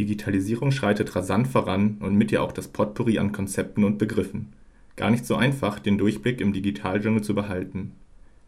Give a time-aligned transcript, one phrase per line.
[0.00, 4.54] Digitalisierung schreitet rasant voran und mit ihr auch das Potpourri an Konzepten und Begriffen.
[4.96, 7.92] Gar nicht so einfach, den Durchblick im Digitaldschungel zu behalten.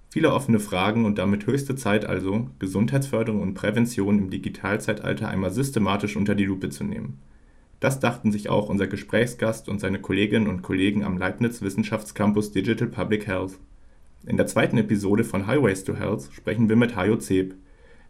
[0.09, 6.17] Viele offene Fragen und damit höchste Zeit also, Gesundheitsförderung und Prävention im Digitalzeitalter einmal systematisch
[6.17, 7.19] unter die Lupe zu nehmen.
[7.81, 12.87] Das dachten sich auch unser Gesprächsgast und seine Kolleginnen und Kollegen am Leibniz Wissenschaftscampus Digital
[12.89, 13.59] Public Health.
[14.25, 17.57] In der zweiten Episode von Highways to Health sprechen wir mit Hajo Zeb.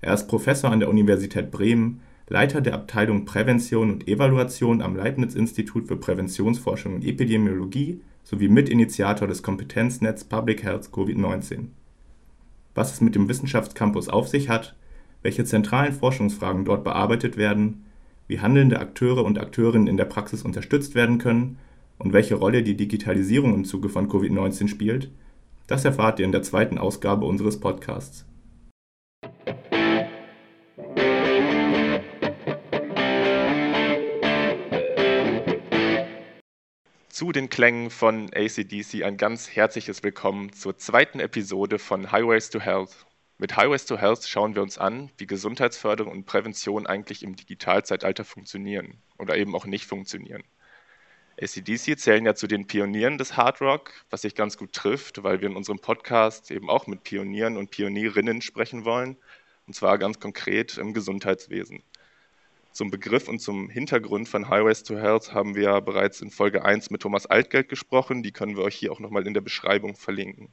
[0.03, 2.01] Er ist Professor an der Universität Bremen,
[2.33, 9.43] Leiter der Abteilung Prävention und Evaluation am Leibniz-Institut für Präventionsforschung und Epidemiologie sowie Mitinitiator des
[9.43, 11.67] Kompetenznetz Public Health Covid-19.
[12.75, 14.75] Was es mit dem Wissenschaftscampus auf sich hat,
[15.21, 17.85] welche zentralen Forschungsfragen dort bearbeitet werden,
[18.29, 21.59] wie handelnde Akteure und Akteurinnen in der Praxis unterstützt werden können
[21.99, 25.11] und welche Rolle die Digitalisierung im Zuge von Covid-19 spielt,
[25.67, 28.25] das erfahrt ihr in der zweiten Ausgabe unseres Podcasts.
[37.13, 42.59] Zu den Klängen von ACDC ein ganz herzliches Willkommen zur zweiten Episode von Highways to
[42.59, 43.05] Health.
[43.37, 48.25] Mit Highways to Health schauen wir uns an, wie Gesundheitsförderung und Prävention eigentlich im Digitalzeitalter
[48.25, 50.43] funktionieren oder eben auch nicht funktionieren.
[51.39, 55.43] ACDC zählen ja zu den Pionieren des Hard Rock, was sich ganz gut trifft, weil
[55.43, 59.19] wir in unserem Podcast eben auch mit Pionieren und Pionierinnen sprechen wollen,
[59.67, 61.83] und zwar ganz konkret im Gesundheitswesen.
[62.73, 66.89] Zum Begriff und zum Hintergrund von Highways to Health haben wir bereits in Folge 1
[66.89, 68.23] mit Thomas Altgeld gesprochen.
[68.23, 70.49] Die können wir euch hier auch nochmal in der Beschreibung verlinken.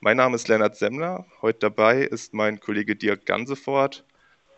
[0.00, 1.26] Mein Name ist Lennart Semmler.
[1.40, 4.04] Heute dabei ist mein Kollege Dirk Gansefort.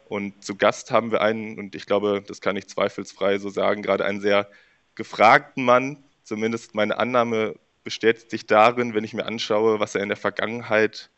[0.09, 3.83] Und zu Gast haben wir einen, und ich glaube, das kann ich zweifelsfrei so sagen,
[3.83, 4.48] gerade einen sehr
[4.94, 6.03] gefragten Mann.
[6.22, 11.11] Zumindest meine Annahme bestätigt sich darin, wenn ich mir anschaue, was er in der Vergangenheit,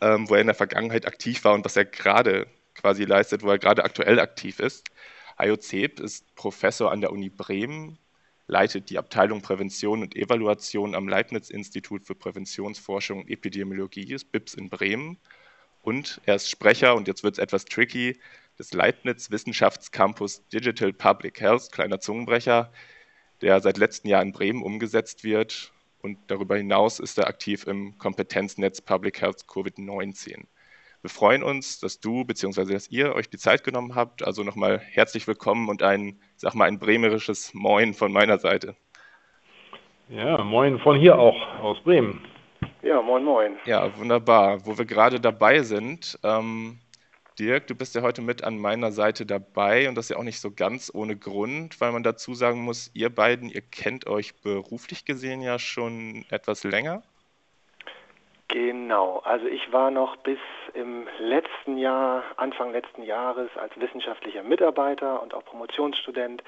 [0.00, 2.48] ähm, wo er in der Vergangenheit aktiv war und was er gerade
[2.80, 4.86] quasi leistet, wo er gerade aktuell aktiv ist.
[5.36, 7.98] Ayo Zeb ist Professor an der Uni Bremen,
[8.46, 14.70] leitet die Abteilung Prävention und Evaluation am Leibniz-Institut für Präventionsforschung und Epidemiologie, des BIPS in
[14.70, 15.18] Bremen.
[15.82, 18.18] Und er ist Sprecher, und jetzt wird es etwas tricky,
[18.58, 22.72] des Leibniz Wissenschaftscampus Digital Public Health, kleiner Zungenbrecher,
[23.40, 25.72] der seit letztem Jahr in Bremen umgesetzt wird.
[26.00, 30.46] Und darüber hinaus ist er aktiv im Kompetenznetz Public Health Covid-19.
[31.00, 32.72] Wir freuen uns, dass du bzw.
[32.72, 34.26] dass ihr euch die Zeit genommen habt.
[34.26, 38.74] Also nochmal herzlich willkommen und ein, sag mal, ein bremerisches Moin von meiner Seite.
[40.08, 42.26] Ja, moin von hier auch, aus Bremen.
[42.82, 43.56] Ja, moin, moin.
[43.64, 44.66] Ja, wunderbar.
[44.66, 46.80] Wo wir gerade dabei sind, ähm,
[47.38, 50.40] Dirk, du bist ja heute mit an meiner Seite dabei und das ja auch nicht
[50.40, 55.04] so ganz ohne Grund, weil man dazu sagen muss, ihr beiden, ihr kennt euch beruflich
[55.04, 57.04] gesehen ja schon etwas länger.
[58.48, 60.38] Genau, also ich war noch bis
[60.72, 66.42] im letzten Jahr, Anfang letzten Jahres als wissenschaftlicher Mitarbeiter und auch Promotionsstudent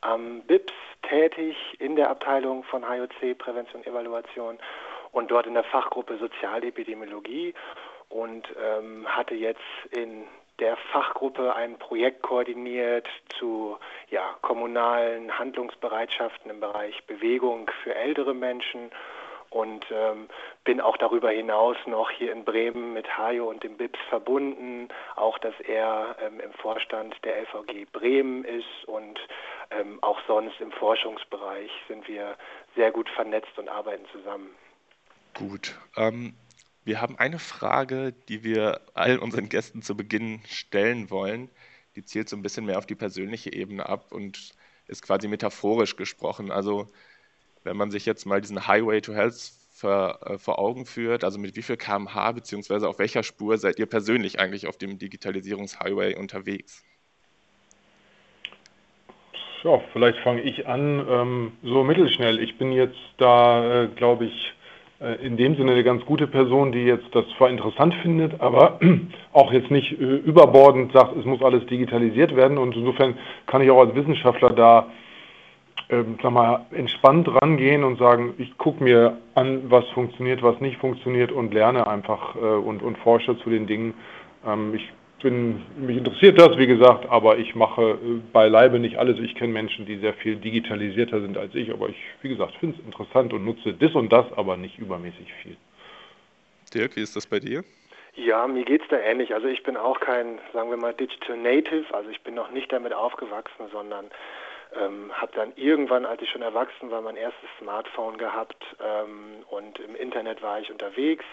[0.00, 0.72] am BIPS
[1.02, 4.58] tätig in der Abteilung von HOC Prävention und Evaluation
[5.12, 7.54] und dort in der Fachgruppe Sozialepidemiologie
[8.08, 9.60] und ähm, hatte jetzt
[9.90, 10.24] in
[10.58, 13.76] der Fachgruppe ein Projekt koordiniert zu
[14.10, 18.90] ja, kommunalen Handlungsbereitschaften im Bereich Bewegung für ältere Menschen
[19.54, 20.28] und ähm,
[20.64, 25.38] bin auch darüber hinaus noch hier in Bremen mit Hajo und dem BIPS verbunden, auch
[25.38, 29.20] dass er ähm, im Vorstand der LVG Bremen ist und
[29.70, 32.36] ähm, auch sonst im Forschungsbereich sind wir
[32.74, 34.50] sehr gut vernetzt und arbeiten zusammen.
[35.34, 35.78] Gut.
[35.96, 36.34] Ähm,
[36.84, 41.48] wir haben eine Frage, die wir all unseren Gästen zu Beginn stellen wollen.
[41.94, 44.52] Die zielt so ein bisschen mehr auf die persönliche Ebene ab und
[44.88, 46.50] ist quasi metaphorisch gesprochen.
[46.50, 46.90] Also
[47.64, 51.38] wenn man sich jetzt mal diesen Highway to Health vor, äh, vor Augen führt, also
[51.38, 56.16] mit wie viel kmh beziehungsweise auf welcher Spur seid ihr persönlich eigentlich auf dem Digitalisierungshighway
[56.16, 56.84] unterwegs?
[59.64, 62.38] Ja, vielleicht fange ich an, ähm, so mittelschnell.
[62.38, 64.52] Ich bin jetzt da, äh, glaube ich,
[65.00, 68.78] äh, in dem Sinne eine ganz gute Person, die jetzt das zwar interessant findet, aber
[69.32, 72.58] auch jetzt nicht äh, überbordend sagt, es muss alles digitalisiert werden.
[72.58, 74.86] Und insofern kann ich auch als Wissenschaftler da
[75.90, 80.78] ähm, sag mal, entspannt rangehen und sagen, ich gucke mir an, was funktioniert, was nicht
[80.78, 83.94] funktioniert und lerne einfach äh, und, und forsche zu den Dingen.
[84.46, 84.92] Ähm, ich
[85.22, 89.18] bin, mich interessiert das, wie gesagt, aber ich mache äh, beileibe nicht alles.
[89.18, 92.78] Ich kenne Menschen, die sehr viel digitalisierter sind als ich, aber ich, wie gesagt, finde
[92.78, 95.56] es interessant und nutze das und das, aber nicht übermäßig viel.
[96.74, 97.62] Dirk, wie ist das bei dir?
[98.16, 99.34] Ja, mir geht es da ähnlich.
[99.34, 102.72] Also ich bin auch kein, sagen wir mal, Digital Native, also ich bin noch nicht
[102.72, 104.06] damit aufgewachsen, sondern
[104.80, 109.78] ähm, habe dann irgendwann, als ich schon erwachsen war, mein erstes Smartphone gehabt ähm, und
[109.78, 111.24] im Internet war ich unterwegs.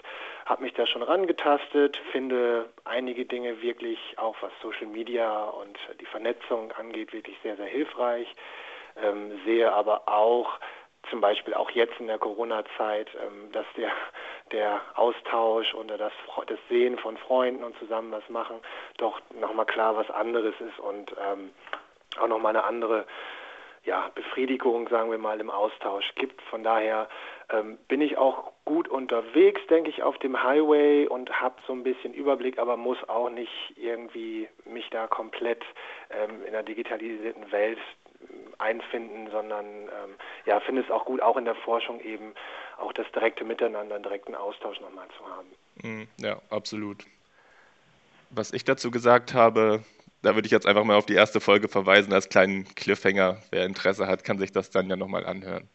[0.46, 6.06] habe mich da schon rangetastet, finde einige Dinge wirklich, auch was Social Media und die
[6.06, 8.28] Vernetzung angeht, wirklich sehr, sehr hilfreich.
[9.02, 10.60] Ähm, sehe aber auch,
[11.10, 13.92] zum Beispiel auch jetzt in der Corona-Zeit, ähm, dass der,
[14.52, 16.14] der Austausch oder das,
[16.48, 18.60] das Sehen von Freunden und zusammen was machen
[18.98, 21.52] doch nochmal klar was anderes ist und ähm,
[22.20, 23.06] auch nochmal eine andere
[23.84, 26.40] ja, Befriedigung, sagen wir mal, im Austausch gibt.
[26.44, 27.10] Von daher
[27.50, 31.84] ähm, bin ich auch gut unterwegs, denke ich, auf dem Highway und habe so ein
[31.84, 35.64] bisschen Überblick, aber muss auch nicht irgendwie mich da komplett
[36.12, 37.80] ähm, in der digitalisierten Welt
[38.60, 40.16] einfinden, sondern ähm,
[40.46, 42.34] ja, finde es auch gut, auch in der Forschung eben
[42.78, 45.48] auch das direkte Miteinander, einen direkten Austausch nochmal zu haben.
[45.82, 47.04] Mhm, ja, absolut.
[48.30, 49.84] Was ich dazu gesagt habe,
[50.22, 53.42] da würde ich jetzt einfach mal auf die erste Folge verweisen als kleinen Cliffhanger.
[53.52, 55.68] Wer Interesse hat, kann sich das dann ja nochmal anhören.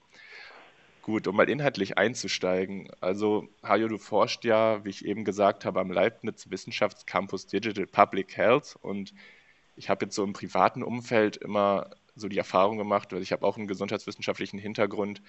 [1.02, 2.88] Gut, um mal inhaltlich einzusteigen.
[3.00, 8.36] Also, Hajo, du forscht ja, wie ich eben gesagt habe, am Leibniz Wissenschaftscampus Digital Public
[8.36, 9.14] Health und
[9.76, 13.46] ich habe jetzt so im privaten Umfeld immer so die Erfahrung gemacht, weil ich habe
[13.46, 15.22] auch einen gesundheitswissenschaftlichen Hintergrund,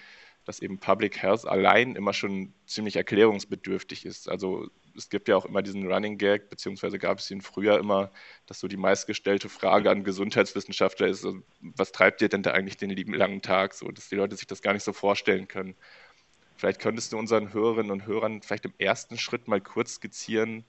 [0.44, 4.28] dass eben Public Health allein immer schon ziemlich erklärungsbedürftig ist.
[4.28, 8.10] Also es gibt ja auch immer diesen Running Gag, beziehungsweise gab es ihn früher immer,
[8.46, 11.26] dass so die meistgestellte Frage an Gesundheitswissenschaftler ist,
[11.60, 14.46] was treibt ihr denn da eigentlich den lieben langen Tag, so dass die Leute sich
[14.46, 15.74] das gar nicht so vorstellen können.
[16.56, 20.64] Vielleicht könntest du unseren Hörerinnen und Hörern vielleicht im ersten Schritt mal kurz skizzieren,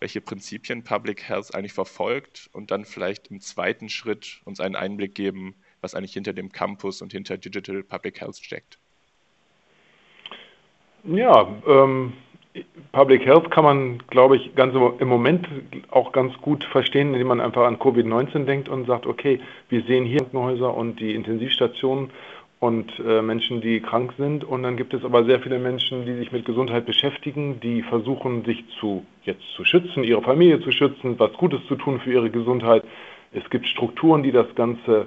[0.00, 5.14] welche Prinzipien Public Health eigentlich verfolgt und dann vielleicht im zweiten Schritt uns einen Einblick
[5.14, 8.78] geben, was eigentlich hinter dem Campus und hinter Digital Public Health steckt.
[11.04, 12.12] Ja, ähm,
[12.92, 15.46] Public Health kann man, glaube ich, ganz im Moment
[15.90, 20.04] auch ganz gut verstehen, indem man einfach an Covid-19 denkt und sagt, okay, wir sehen
[20.04, 22.10] hier Krankenhäuser und die Intensivstationen
[22.60, 24.44] und äh, Menschen, die krank sind.
[24.44, 28.44] Und dann gibt es aber sehr viele Menschen, die sich mit Gesundheit beschäftigen, die versuchen,
[28.44, 32.30] sich zu, jetzt zu schützen, ihre Familie zu schützen, was Gutes zu tun für ihre
[32.30, 32.82] Gesundheit.
[33.32, 35.06] Es gibt Strukturen, die das Ganze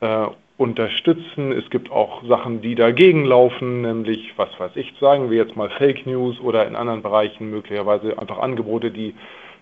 [0.00, 1.52] äh, unterstützen.
[1.52, 5.70] Es gibt auch Sachen, die dagegen laufen, nämlich, was weiß ich, sagen wir jetzt mal
[5.70, 9.14] Fake News oder in anderen Bereichen möglicherweise einfach Angebote, die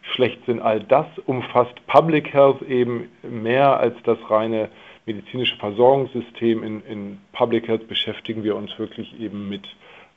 [0.03, 0.61] schlecht sind.
[0.61, 4.69] All das umfasst Public Health eben mehr als das reine
[5.07, 6.63] medizinische Versorgungssystem.
[6.63, 9.65] In, in Public Health beschäftigen wir uns wirklich eben mit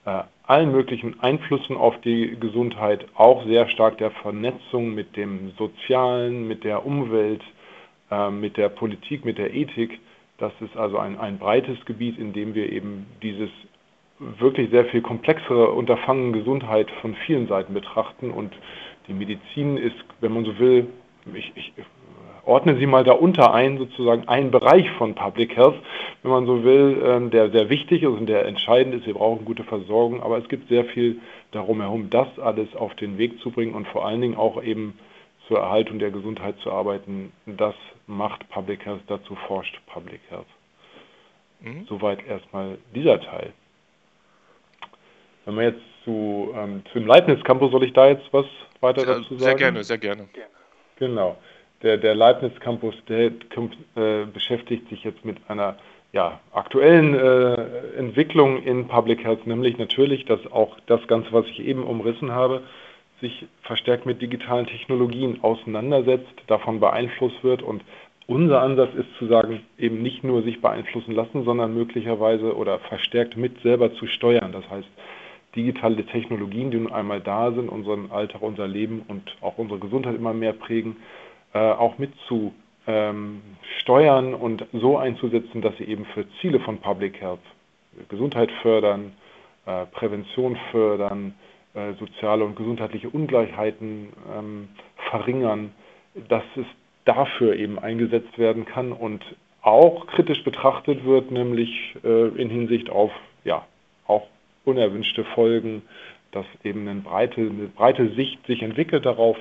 [0.05, 6.47] äh, allen möglichen Einflüssen auf die Gesundheit, auch sehr stark der Vernetzung mit dem Sozialen,
[6.47, 7.41] mit der Umwelt,
[8.11, 9.99] äh, mit der Politik, mit der Ethik.
[10.37, 13.49] Das ist also ein, ein breites Gebiet, in dem wir eben dieses
[14.19, 18.31] wirklich sehr viel komplexere Unterfangen Gesundheit von vielen Seiten betrachten.
[18.31, 18.53] Und
[19.07, 20.87] die Medizin ist, wenn man so will,
[21.33, 21.73] ich, ich
[22.45, 25.75] ordne sie mal darunter ein, sozusagen ein Bereich von Public Health,
[26.21, 29.05] wenn man so will, ähm, der sehr wichtig ist und der entscheidend ist.
[29.05, 31.19] Wir brauchen gute Versorgung, aber es gibt sehr viel
[31.51, 34.93] darum herum, das alles auf den Weg zu bringen und vor allen Dingen auch eben
[35.47, 37.31] zur Erhaltung der Gesundheit zu arbeiten.
[37.45, 37.75] Das
[38.07, 40.47] macht Public Health, dazu forscht Public Health.
[41.61, 41.85] Mhm.
[41.87, 43.53] Soweit erstmal dieser Teil.
[45.45, 48.45] Wenn wir jetzt zu, ähm, zu dem Leibniz Campus, soll ich da jetzt was
[48.81, 49.39] weiter sehr, dazu sagen?
[49.39, 50.27] Sehr gerne, sehr gerne.
[50.97, 51.37] Genau
[51.85, 53.31] der, der Leibniz Campus, der
[53.95, 55.77] äh, beschäftigt sich jetzt mit einer
[56.13, 61.59] ja, aktuellen äh, Entwicklung in Public Health, nämlich natürlich, dass auch das Ganze, was ich
[61.59, 62.63] eben umrissen habe,
[63.21, 67.83] sich verstärkt mit digitalen Technologien auseinandersetzt, davon beeinflusst wird und
[68.27, 73.37] unser Ansatz ist zu sagen, eben nicht nur sich beeinflussen lassen, sondern möglicherweise oder verstärkt
[73.37, 74.51] mit selber zu steuern.
[74.51, 74.87] Das heißt,
[75.55, 80.15] digitale Technologien, die nun einmal da sind, unseren Alltag, unser Leben und auch unsere Gesundheit
[80.15, 80.97] immer mehr prägen,
[81.53, 82.53] äh, auch mit zu
[82.87, 83.41] ähm,
[83.79, 87.39] steuern und so einzusetzen, dass sie eben für Ziele von Public Health,
[88.09, 89.13] Gesundheit fördern,
[89.65, 91.33] äh, Prävention fördern,
[91.75, 94.67] äh, soziale und gesundheitliche Ungleichheiten ähm,
[95.09, 95.71] verringern,
[96.29, 96.65] dass es
[97.05, 99.23] dafür eben eingesetzt werden kann und
[99.61, 103.11] auch kritisch betrachtet wird, nämlich äh, in Hinsicht auf
[103.43, 103.65] ja,
[104.07, 104.27] auch
[104.63, 105.83] unerwünschte Folgen,
[106.31, 109.37] dass eben eine breite, eine breite Sicht sich entwickelt darauf,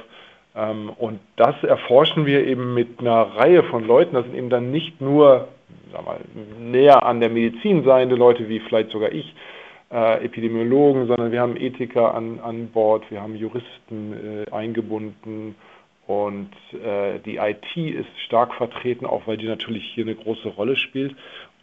[0.56, 4.14] ähm, und das erforschen wir eben mit einer Reihe von Leuten.
[4.14, 5.48] Das sind eben dann nicht nur
[5.92, 6.20] sag mal,
[6.60, 9.34] näher an der Medizin seiende Leute, wie vielleicht sogar ich,
[9.94, 15.54] äh, Epidemiologen, sondern wir haben Ethiker an, an Bord, wir haben Juristen äh, eingebunden
[16.08, 20.76] und äh, die IT ist stark vertreten, auch weil die natürlich hier eine große Rolle
[20.76, 21.14] spielt.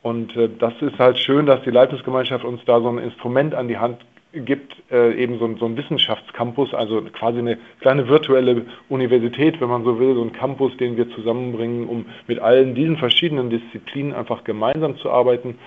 [0.01, 3.67] Und äh, das ist halt schön, dass die Leitungsgemeinschaft uns da so ein Instrument an
[3.67, 3.97] die Hand
[4.33, 9.83] gibt äh, eben so, so ein Wissenschaftscampus, also quasi eine kleine virtuelle Universität, wenn man
[9.83, 14.45] so will, so ein Campus, den wir zusammenbringen, um mit allen diesen verschiedenen Disziplinen einfach
[14.45, 15.59] gemeinsam zu arbeiten,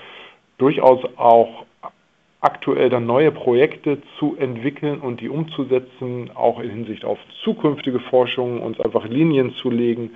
[0.56, 1.66] durchaus auch
[2.44, 8.60] aktuell dann neue Projekte zu entwickeln und die umzusetzen, auch in Hinsicht auf zukünftige Forschung,
[8.60, 10.10] uns einfach Linien zu legen.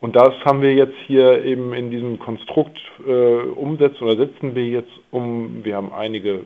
[0.00, 4.66] Und das haben wir jetzt hier eben in diesem Konstrukt äh, umsetzen oder setzen wir
[4.66, 5.64] jetzt um.
[5.64, 6.40] Wir haben einige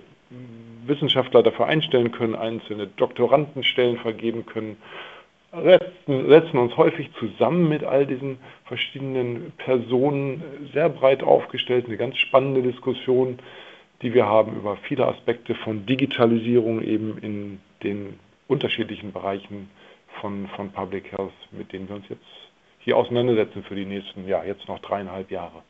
[0.86, 4.76] Wissenschaftler dafür einstellen können, einzelne Doktorandenstellen vergeben können,
[5.52, 12.16] setzen, setzen uns häufig zusammen mit all diesen verschiedenen Personen, sehr breit aufgestellt, eine ganz
[12.16, 13.38] spannende Diskussion
[14.02, 19.70] die wir haben über viele Aspekte von Digitalisierung eben in den unterschiedlichen Bereichen
[20.20, 22.24] von, von Public Health, mit denen wir uns jetzt
[22.80, 25.62] hier auseinandersetzen für die nächsten, ja, jetzt noch dreieinhalb Jahre.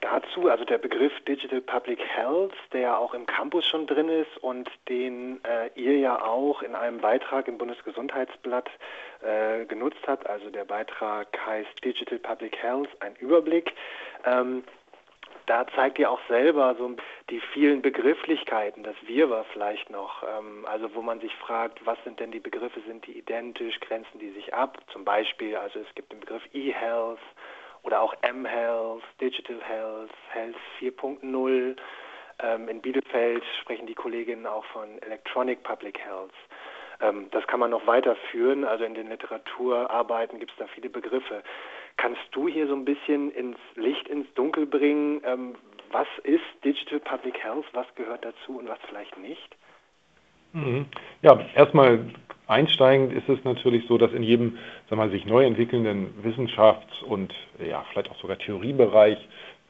[0.00, 4.36] Dazu, also der Begriff Digital Public Health, der ja auch im Campus schon drin ist
[4.42, 8.68] und den äh, ihr ja auch in einem Beitrag im Bundesgesundheitsblatt
[9.22, 10.28] äh, genutzt habt.
[10.28, 13.72] Also der Beitrag heißt Digital Public Health, ein Überblick.
[14.26, 14.62] Ähm,
[15.46, 16.96] da zeigt ihr auch selber so
[17.30, 22.20] die vielen Begrifflichkeiten, das Wirrwarr vielleicht noch, ähm, also wo man sich fragt, was sind
[22.20, 24.78] denn die Begriffe, sind die identisch, grenzen die sich ab?
[24.92, 27.20] Zum Beispiel, also es gibt den Begriff E-Health
[27.82, 31.76] oder auch M-Health, Digital Health, Health 4.0.
[32.42, 36.32] Ähm, in Bielefeld sprechen die Kolleginnen auch von Electronic Public Health.
[37.00, 41.42] Ähm, das kann man noch weiterführen, also in den Literaturarbeiten gibt es da viele Begriffe.
[41.96, 45.54] Kannst du hier so ein bisschen ins Licht, ins Dunkel bringen, ähm,
[45.90, 49.56] was ist Digital Public Health, was gehört dazu und was vielleicht nicht?
[50.52, 50.86] Mhm.
[51.22, 52.00] Ja, erstmal
[52.46, 54.58] einsteigend ist es natürlich so, dass in jedem
[54.88, 59.18] sagen wir, sich neu entwickelnden Wissenschafts- und ja, vielleicht auch sogar Theoriebereich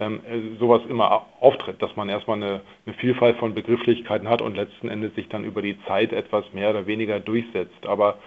[0.01, 4.57] ähm, äh, sowas immer auftritt, dass man erstmal eine, eine, Vielfalt von Begrifflichkeiten hat und
[4.57, 7.87] letzten Endes sich dann über die Zeit etwas mehr oder weniger durchsetzt.
[7.87, 8.19] Aber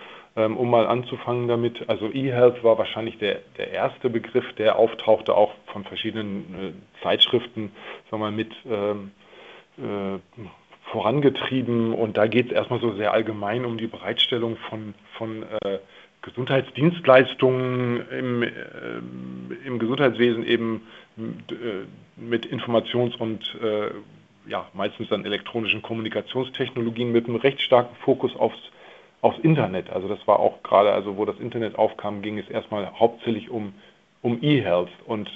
[0.45, 5.53] um mal anzufangen damit, also E-Health war wahrscheinlich der, der erste Begriff, der auftauchte, auch
[5.73, 7.71] von verschiedenen äh, Zeitschriften,
[8.09, 9.11] sagen wir mal, mit ähm,
[9.77, 10.19] äh,
[10.91, 11.93] vorangetrieben.
[11.93, 15.79] Und da geht es erstmal so sehr allgemein um die Bereitstellung von, von äh,
[16.21, 18.49] Gesundheitsdienstleistungen im, äh,
[19.65, 23.91] im Gesundheitswesen eben äh, mit Informations- und äh,
[24.49, 28.59] ja, meistens dann elektronischen Kommunikationstechnologien mit einem recht starken Fokus aufs
[29.21, 29.89] aufs Internet.
[29.89, 33.73] Also das war auch gerade, also wo das Internet aufkam, ging es erstmal hauptsächlich um,
[34.21, 35.29] um E-Health und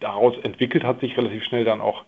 [0.00, 2.04] daraus entwickelt hat sich relativ schnell dann auch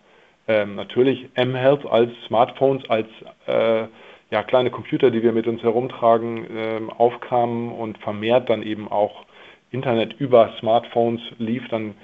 [0.47, 3.07] ähm, natürlich M-Health als Smartphones, als
[3.47, 3.87] äh,
[4.29, 9.25] ja, kleine Computer, die wir mit uns herumtragen, äh, aufkamen und vermehrt dann eben auch
[9.71, 11.95] Internet über Smartphones lief, dann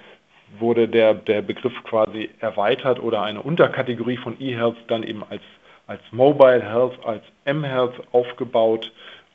[0.60, 5.42] wurde der, der Begriff quasi erweitert oder eine Unterkategorie von E-Health dann eben als
[5.88, 8.92] als Mobile Health, als M-Health aufgebaut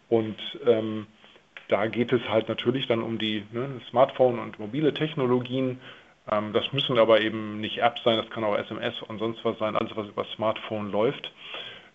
[0.08, 0.36] und
[0.66, 1.06] ähm,
[1.68, 5.80] da geht es halt natürlich dann um die ne, Smartphone und mobile Technologien.
[6.30, 9.58] Ähm, das müssen aber eben nicht Apps sein, das kann auch SMS und sonst was
[9.58, 11.32] sein, alles was über Smartphone läuft.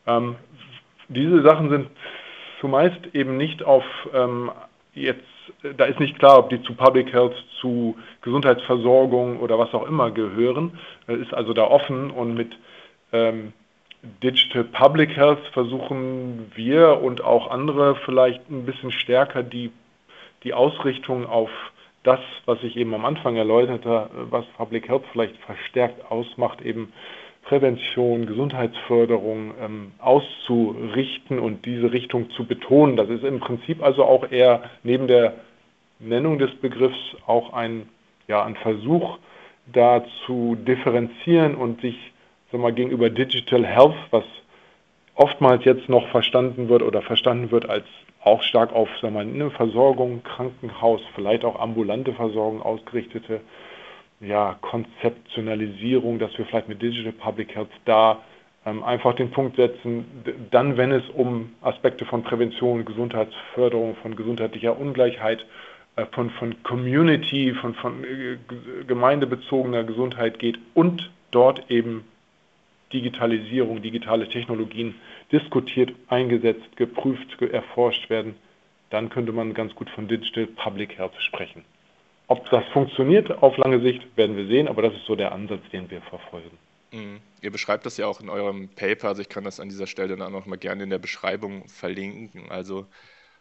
[0.05, 0.35] Ähm,
[1.07, 1.89] diese Sachen sind
[2.61, 3.83] zumeist eben nicht auf
[4.13, 4.51] ähm,
[4.93, 5.23] jetzt,
[5.77, 10.11] da ist nicht klar, ob die zu Public Health, zu Gesundheitsversorgung oder was auch immer
[10.11, 10.77] gehören.
[11.07, 12.57] Das ist also da offen und mit
[13.11, 13.53] ähm,
[14.21, 19.71] Digital Public Health versuchen wir und auch andere vielleicht ein bisschen stärker die,
[20.43, 21.49] die Ausrichtung auf
[22.03, 26.91] das, was ich eben am Anfang erläuterte, was Public Health vielleicht verstärkt ausmacht, eben
[27.43, 32.97] Prävention, Gesundheitsförderung ähm, auszurichten und diese Richtung zu betonen.
[32.97, 35.35] Das ist im Prinzip also auch eher neben der
[35.99, 37.87] Nennung des Begriffs auch ein,
[38.27, 39.17] ja, ein Versuch,
[39.71, 42.12] da zu differenzieren und sich
[42.53, 44.23] sag mal, gegenüber Digital Health, was
[45.15, 47.85] oftmals jetzt noch verstanden wird oder verstanden wird als
[48.21, 53.41] auch stark auf sag mal, eine Versorgung, Krankenhaus, vielleicht auch ambulante Versorgung ausgerichtete
[54.21, 58.19] ja, Konzeptionalisierung, dass wir vielleicht mit Digital Public Health da
[58.65, 60.05] ähm, einfach den Punkt setzen,
[60.51, 65.45] dann wenn es um Aspekte von Prävention, Gesundheitsförderung, von gesundheitlicher Ungleichheit,
[65.95, 68.37] äh, von, von Community, von, von äh,
[68.87, 72.05] gemeindebezogener Gesundheit geht und dort eben
[72.93, 74.95] Digitalisierung, digitale Technologien
[75.31, 78.35] diskutiert, eingesetzt, geprüft, erforscht werden,
[78.89, 81.65] dann könnte man ganz gut von Digital Public Health sprechen.
[82.27, 85.61] Ob das funktioniert auf lange Sicht, werden wir sehen, aber das ist so der Ansatz,
[85.71, 86.57] den wir verfolgen.
[86.91, 87.19] Mhm.
[87.41, 90.15] Ihr beschreibt das ja auch in eurem Paper, also ich kann das an dieser Stelle
[90.15, 92.49] dann auch noch mal gerne in der Beschreibung verlinken.
[92.49, 92.85] Also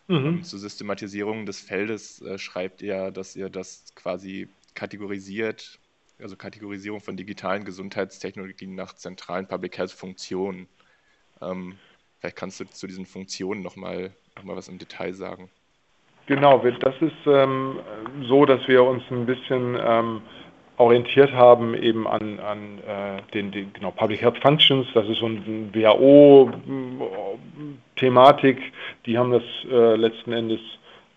[0.08, 0.16] mhm.
[0.26, 5.78] Ähm, zur Systematisierung des Feldes äh, schreibt ihr, dass ihr das quasi kategorisiert
[6.22, 10.66] also Kategorisierung von digitalen Gesundheitstechnologien nach zentralen Public Health Funktionen.
[11.40, 11.78] Ähm,
[12.18, 15.50] vielleicht kannst du zu diesen Funktionen nochmal noch mal was im Detail sagen.
[16.26, 17.80] Genau, das ist ähm,
[18.28, 20.22] so, dass wir uns ein bisschen ähm,
[20.76, 24.86] orientiert haben eben an, an äh, den, den genau, Public Health Functions.
[24.94, 28.60] Das ist so ein WHO-Thematik.
[29.06, 30.60] Die haben das äh, letzten Endes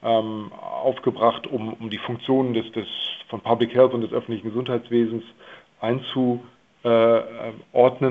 [0.05, 2.85] ähm, aufgebracht, um, um die Funktionen des, des,
[3.27, 5.23] von Public Health und des öffentlichen Gesundheitswesens
[5.81, 6.45] einzuordnen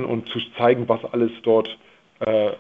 [0.04, 1.68] und zu zeigen, was alles dort
[2.18, 2.50] äh,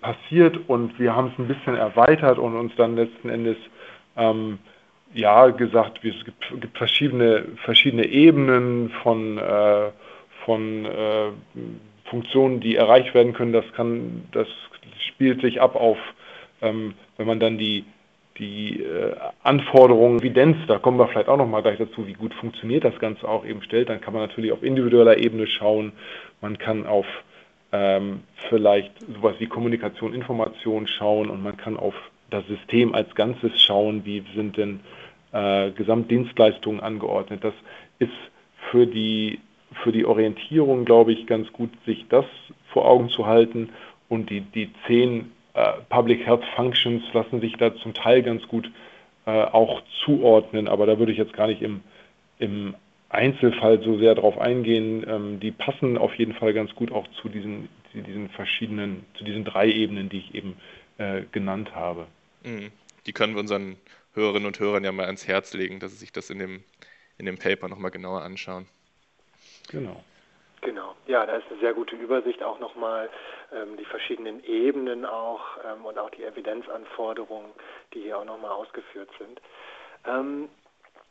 [0.00, 0.58] passiert.
[0.68, 3.56] Und wir haben es ein bisschen erweitert und uns dann letzten Endes
[4.16, 4.58] ähm,
[5.14, 9.90] ja gesagt, es gibt, gibt, verschiedene, verschiedene Ebenen von, äh,
[10.44, 11.30] von äh,
[12.04, 13.54] Funktionen, die erreicht werden können.
[13.54, 14.48] Das kann, das
[15.08, 15.98] spielt sich ab auf,
[16.60, 17.84] ähm, wenn man dann die
[18.38, 22.34] die äh, Anforderungen, Evidenz, da kommen wir vielleicht auch noch mal gleich dazu, wie gut
[22.34, 23.88] funktioniert das Ganze auch eben stellt.
[23.88, 25.92] Dann kann man natürlich auf individueller Ebene schauen.
[26.40, 27.06] Man kann auf
[27.72, 31.94] ähm, vielleicht sowas wie Kommunikation, Information schauen und man kann auf
[32.30, 34.80] das System als Ganzes schauen, wie sind denn
[35.32, 37.44] äh, Gesamtdienstleistungen angeordnet.
[37.44, 37.54] Das
[37.98, 38.12] ist
[38.70, 39.40] für die,
[39.82, 42.24] für die Orientierung, glaube ich, ganz gut, sich das
[42.72, 43.70] vor Augen zu halten
[44.08, 45.32] und die, die zehn
[45.88, 48.70] Public Health Functions lassen sich da zum Teil ganz gut
[49.26, 51.80] äh, auch zuordnen, aber da würde ich jetzt gar nicht im,
[52.38, 52.74] im
[53.08, 55.04] Einzelfall so sehr drauf eingehen.
[55.08, 59.24] Ähm, die passen auf jeden Fall ganz gut auch zu diesen, zu diesen verschiedenen, zu
[59.24, 60.56] diesen drei Ebenen, die ich eben
[60.98, 62.06] äh, genannt habe.
[62.42, 62.70] Mhm.
[63.06, 63.76] Die können wir unseren
[64.14, 66.64] Hörerinnen und Hörern ja mal ans Herz legen, dass sie sich das in dem,
[67.18, 68.66] in dem Paper nochmal genauer anschauen.
[69.70, 70.02] Genau.
[70.64, 73.10] Genau, ja, da ist eine sehr gute Übersicht auch nochmal,
[73.52, 77.52] ähm, die verschiedenen Ebenen auch ähm, und auch die Evidenzanforderungen,
[77.92, 79.42] die hier auch nochmal ausgeführt sind.
[80.06, 80.48] Ähm,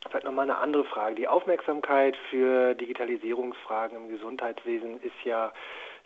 [0.08, 1.14] vielleicht nochmal eine andere Frage.
[1.14, 5.52] Die Aufmerksamkeit für Digitalisierungsfragen im Gesundheitswesen ist ja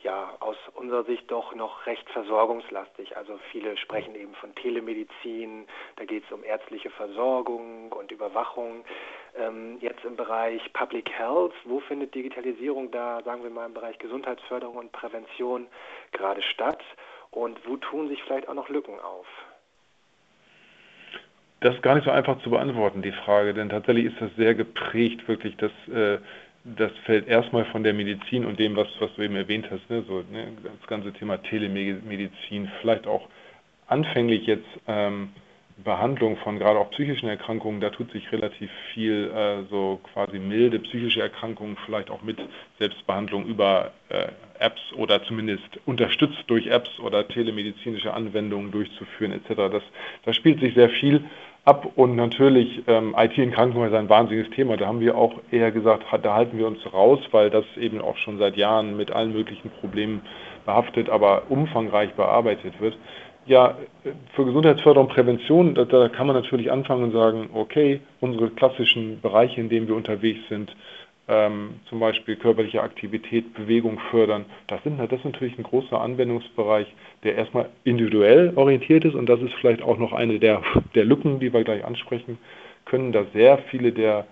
[0.02, 3.16] ja aus unserer Sicht doch noch recht versorgungslastig.
[3.16, 8.84] Also viele sprechen eben von Telemedizin, da geht es um ärztliche Versorgung und Überwachung.
[9.36, 13.98] Ähm, jetzt im Bereich Public Health, wo findet Digitalisierung da, sagen wir mal im Bereich
[13.98, 15.66] Gesundheitsförderung und Prävention
[16.12, 16.82] gerade statt
[17.30, 19.26] und wo tun sich vielleicht auch noch Lücken auf?
[21.60, 24.54] Das ist gar nicht so einfach zu beantworten, die Frage, denn tatsächlich ist das sehr
[24.54, 26.18] geprägt, wirklich, dass äh,
[26.64, 30.02] das fällt erstmal von der Medizin und dem, was, was du eben erwähnt hast, ne,
[30.06, 33.28] so, ne, das ganze Thema Telemedizin, vielleicht auch
[33.86, 35.30] anfänglich jetzt ähm,
[35.84, 40.80] Behandlung von gerade auch psychischen Erkrankungen, da tut sich relativ viel, äh, so quasi milde
[40.80, 42.38] psychische Erkrankungen, vielleicht auch mit
[42.78, 44.26] Selbstbehandlung über äh,
[44.58, 49.54] Apps oder zumindest unterstützt durch Apps oder telemedizinische Anwendungen durchzuführen etc.
[49.70, 49.82] Das,
[50.24, 51.22] das spielt sich sehr viel
[51.68, 54.78] ab und natürlich ähm, IT in Krankenhäusern ein wahnsinniges Thema.
[54.78, 58.16] Da haben wir auch eher gesagt, da halten wir uns raus, weil das eben auch
[58.16, 60.22] schon seit Jahren mit allen möglichen Problemen
[60.64, 62.96] behaftet, aber umfangreich bearbeitet wird.
[63.44, 63.76] Ja,
[64.34, 69.20] für Gesundheitsförderung und Prävention, da, da kann man natürlich anfangen und sagen, okay, unsere klassischen
[69.20, 70.74] Bereiche, in denen wir unterwegs sind,
[71.28, 74.46] ähm, zum Beispiel körperliche Aktivität, Bewegung fördern.
[74.66, 76.86] Das, sind, das ist natürlich ein großer Anwendungsbereich,
[77.22, 80.62] der erstmal individuell orientiert ist und das ist vielleicht auch noch eine der,
[80.94, 82.38] der Lücken, die wir gleich ansprechen
[82.86, 84.26] können, dass sehr viele der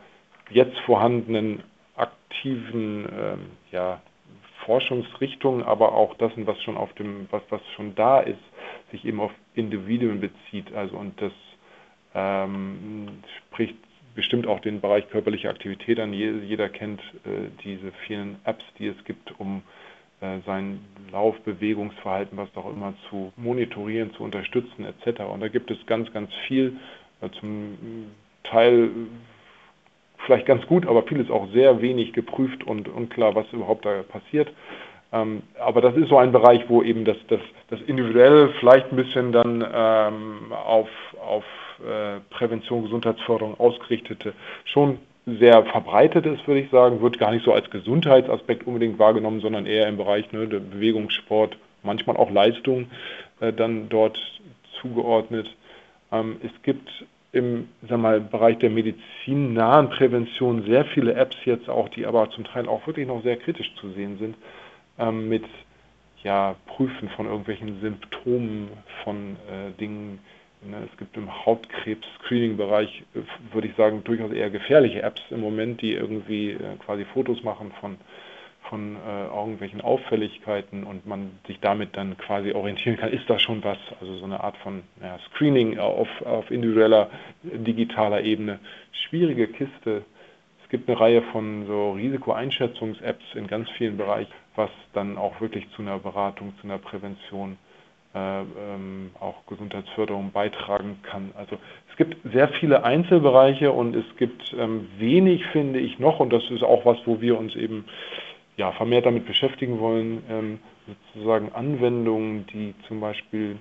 [0.50, 1.62] jetzt vorhandenen
[1.96, 3.40] aktiven ähm,
[3.72, 4.00] ja,
[4.64, 8.38] Forschungsrichtungen, aber auch das, was schon auf dem, was, was schon da ist,
[8.90, 10.72] sich eben auf Individuen bezieht.
[10.74, 11.32] Also und das
[12.14, 13.76] ähm, spricht
[14.16, 16.12] bestimmt auch den Bereich körperliche Aktivität an.
[16.12, 19.62] Jeder kennt äh, diese vielen Apps, die es gibt, um
[20.20, 20.80] äh, sein
[21.12, 25.20] Laufbewegungsverhalten, was auch immer, zu monitorieren, zu unterstützen etc.
[25.20, 26.76] Und da gibt es ganz, ganz viel,
[27.20, 27.76] äh, zum
[28.42, 28.90] Teil
[30.24, 34.50] vielleicht ganz gut, aber vieles auch sehr wenig geprüft und unklar, was überhaupt da passiert.
[35.12, 38.96] Ähm, aber das ist so ein Bereich, wo eben das, das, das individuell vielleicht ein
[38.96, 40.88] bisschen dann ähm, auf,
[41.20, 41.44] auf
[41.80, 44.32] äh, Prävention, Gesundheitsförderung ausgerichtete
[44.64, 49.40] schon sehr verbreitet ist, würde ich sagen, wird gar nicht so als Gesundheitsaspekt unbedingt wahrgenommen,
[49.40, 52.86] sondern eher im Bereich ne, der Bewegungssport, manchmal auch Leistung
[53.40, 54.18] äh, dann dort
[54.80, 55.48] zugeordnet.
[56.12, 56.88] Ähm, es gibt
[57.32, 62.44] im sag mal, Bereich der medizinnahen Prävention sehr viele Apps jetzt auch, die aber zum
[62.44, 64.36] Teil auch wirklich noch sehr kritisch zu sehen sind,
[64.98, 65.44] ähm, mit
[66.22, 68.68] ja, Prüfen von irgendwelchen Symptomen
[69.04, 70.20] von äh, Dingen,
[70.74, 73.20] es gibt im Hautkrebs-Screening-Bereich, äh,
[73.52, 77.72] würde ich sagen, durchaus eher gefährliche Apps im Moment, die irgendwie äh, quasi Fotos machen
[77.80, 77.96] von,
[78.68, 83.62] von äh, irgendwelchen Auffälligkeiten und man sich damit dann quasi orientieren kann, ist da schon
[83.64, 83.78] was?
[84.00, 87.10] Also so eine Art von ja, Screening auf, auf individueller,
[87.42, 88.58] digitaler Ebene.
[88.92, 90.04] Schwierige Kiste.
[90.62, 95.70] Es gibt eine Reihe von so Risikoeinschätzungs-Apps in ganz vielen Bereichen, was dann auch wirklich
[95.70, 97.56] zu einer Beratung, zu einer Prävention
[99.20, 101.32] auch Gesundheitsförderung beitragen kann.
[101.34, 101.58] Also
[101.90, 106.50] es gibt sehr viele Einzelbereiche und es gibt ähm, wenig, finde ich, noch, und das
[106.50, 107.84] ist auch was, wo wir uns eben
[108.56, 110.58] ja, vermehrt damit beschäftigen wollen, ähm,
[111.12, 113.58] sozusagen Anwendungen, die zum Beispiel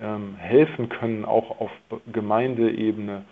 [0.00, 1.70] ähm, helfen können, auch auf
[2.12, 3.24] Gemeindeebene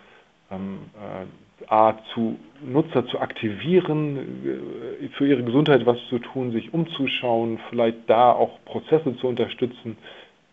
[1.63, 6.73] ähm, äh, A, zu Nutzer zu aktivieren, äh, für ihre Gesundheit was zu tun, sich
[6.73, 9.97] umzuschauen, vielleicht da auch Prozesse zu unterstützen.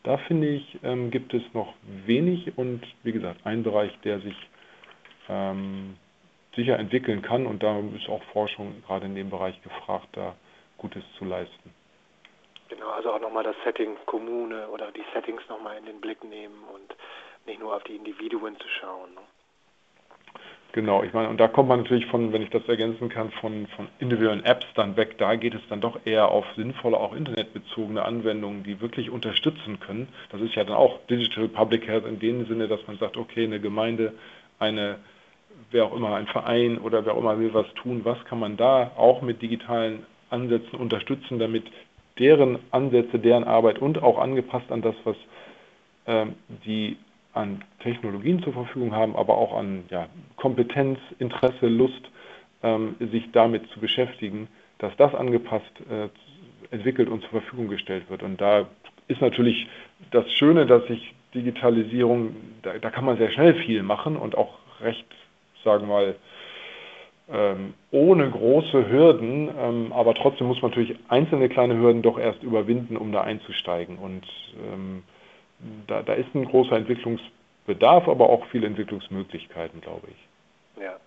[0.03, 1.75] Da finde ich, ähm, gibt es noch
[2.07, 4.37] wenig und wie gesagt, ein Bereich, der sich
[5.29, 5.97] ähm,
[6.57, 10.35] sicher entwickeln kann und da ist auch Forschung gerade in dem Bereich gefragt, da
[10.79, 11.75] Gutes zu leisten.
[12.71, 16.65] Genau, also auch nochmal das Setting Kommune oder die Settings nochmal in den Blick nehmen
[16.73, 16.97] und
[17.47, 19.13] nicht nur auf die Individuen zu schauen.
[19.15, 19.21] Ne?
[20.73, 23.67] Genau, ich meine, und da kommt man natürlich von, wenn ich das ergänzen kann, von,
[23.75, 25.19] von individuellen Apps dann weg.
[25.19, 30.09] Da geht es dann doch eher auf sinnvolle, auch internetbezogene Anwendungen, die wirklich unterstützen können.
[30.31, 33.45] Das ist ja dann auch Digital Public Health in dem Sinne, dass man sagt, okay,
[33.45, 34.13] eine Gemeinde,
[34.61, 34.99] eine,
[35.73, 38.57] wer auch immer, ein Verein oder wer auch immer will was tun, was kann man
[38.57, 41.65] da auch mit digitalen Ansätzen unterstützen, damit
[42.21, 45.17] deren Ansätze, deren Arbeit und auch angepasst an das, was
[46.07, 46.97] ähm, die
[47.33, 52.11] an Technologien zur Verfügung haben, aber auch an ja, Kompetenz, Interesse, Lust,
[52.63, 56.09] ähm, sich damit zu beschäftigen, dass das angepasst äh,
[56.75, 58.23] entwickelt und zur Verfügung gestellt wird.
[58.23, 58.67] Und da
[59.09, 59.69] ist natürlich
[60.11, 64.59] das Schöne, dass sich Digitalisierung, da, da kann man sehr schnell viel machen und auch
[64.81, 65.07] recht,
[65.65, 66.17] sagen wir mal,
[67.33, 72.43] ähm, ohne große Hürden, ähm, aber trotzdem muss man natürlich einzelne kleine Hürden doch erst
[72.43, 73.99] überwinden, um da einzusteigen.
[73.99, 74.27] Und
[74.73, 75.05] ähm,
[75.87, 80.83] da, da ist ein großer Entwicklungsbedarf, aber auch viele Entwicklungsmöglichkeiten, glaube ich.
[80.83, 80.99] Ja.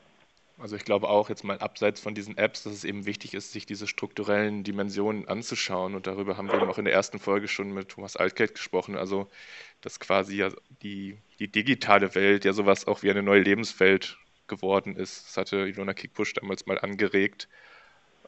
[0.59, 3.51] Also ich glaube auch jetzt mal abseits von diesen Apps, dass es eben wichtig ist,
[3.51, 5.95] sich diese strukturellen Dimensionen anzuschauen.
[5.95, 8.95] Und darüber haben wir eben auch in der ersten Folge schon mit Thomas Altgeld gesprochen.
[8.95, 9.27] Also
[9.81, 10.49] dass quasi ja
[10.83, 15.27] die, die digitale Welt ja sowas auch wie eine neue Lebenswelt geworden ist.
[15.27, 17.49] Das hatte Ilona Kickbusch damals mal angeregt,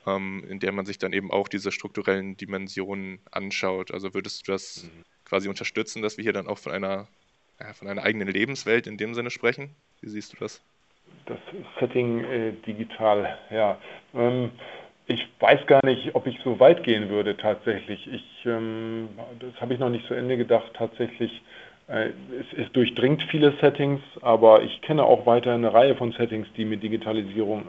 [0.07, 3.91] ähm, in der man sich dann eben auch diese strukturellen Dimensionen anschaut.
[3.91, 7.07] Also würdest du das mhm quasi unterstützen, dass wir hier dann auch von einer,
[7.59, 9.75] ja, von einer eigenen Lebenswelt in dem Sinne sprechen?
[10.01, 10.61] Wie siehst du das?
[11.25, 11.37] Das
[11.79, 13.77] Setting äh, digital, ja.
[14.13, 14.51] Ähm,
[15.07, 18.07] ich weiß gar nicht, ob ich so weit gehen würde tatsächlich.
[18.11, 19.09] Ich, ähm,
[19.39, 20.71] das habe ich noch nicht zu Ende gedacht.
[20.73, 21.43] Tatsächlich,
[21.87, 22.09] äh,
[22.39, 26.65] es, es, durchdringt viele Settings, aber ich kenne auch weiter eine Reihe von Settings, die
[26.65, 27.65] mit Digitalisierung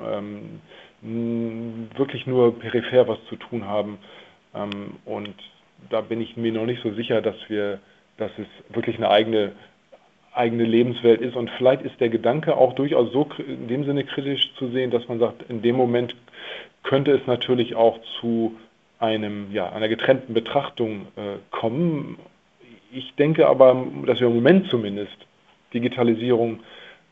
[1.02, 3.98] ähm, wirklich nur peripher was zu tun haben.
[4.54, 5.34] Ähm, und
[5.90, 7.80] da bin ich mir noch nicht so sicher, dass wir,
[8.16, 9.52] dass es wirklich eine eigene
[10.36, 11.34] eigene Lebenswelt ist.
[11.34, 15.08] Und vielleicht ist der Gedanke auch durchaus so in dem Sinne kritisch zu sehen, dass
[15.08, 16.14] man sagt, in dem Moment
[16.82, 18.54] könnte es natürlich auch zu
[18.98, 22.18] einem, ja, einer getrennten Betrachtung äh, kommen.
[22.92, 25.16] Ich denke aber, dass wir im Moment zumindest
[25.74, 26.60] Digitalisierung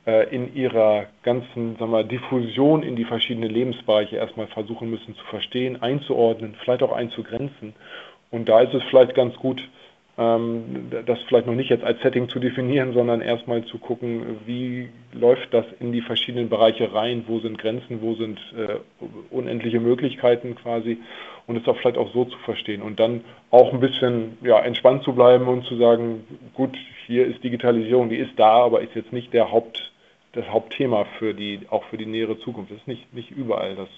[0.06, 5.24] äh, in ihrer ganzen sagen wir, Diffusion in die verschiedenen Lebensbereiche erstmal versuchen müssen zu
[5.24, 7.74] verstehen, einzuordnen, vielleicht auch einzugrenzen
[8.34, 9.62] und da ist es vielleicht ganz gut,
[10.18, 14.88] ähm, das vielleicht noch nicht jetzt als Setting zu definieren, sondern erstmal zu gucken, wie
[15.12, 18.76] läuft das in die verschiedenen Bereiche rein, wo sind Grenzen, wo sind äh,
[19.30, 20.98] unendliche Möglichkeiten quasi
[21.46, 25.04] und es auch vielleicht auch so zu verstehen und dann auch ein bisschen ja, entspannt
[25.04, 29.12] zu bleiben und zu sagen, gut, hier ist Digitalisierung, die ist da, aber ist jetzt
[29.12, 29.92] nicht der Haupt,
[30.32, 32.72] das Hauptthema für die, auch für die nähere Zukunft.
[32.72, 33.88] Das ist nicht, nicht überall das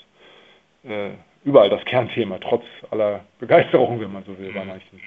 [0.91, 1.11] äh,
[1.47, 4.69] überall das Kernthema, trotz aller Begeisterung, wenn man so will, bei mhm.
[4.69, 5.01] manchen.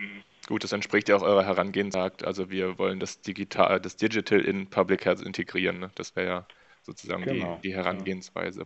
[0.47, 2.23] Gut, das entspricht ja auch eurer Herangehensart.
[2.23, 5.79] Also wir wollen das Digital, das Digital in Public Health integrieren.
[5.79, 5.91] Ne?
[5.95, 6.45] Das wäre ja
[6.81, 8.65] sozusagen genau, die, die, Herangehensweise.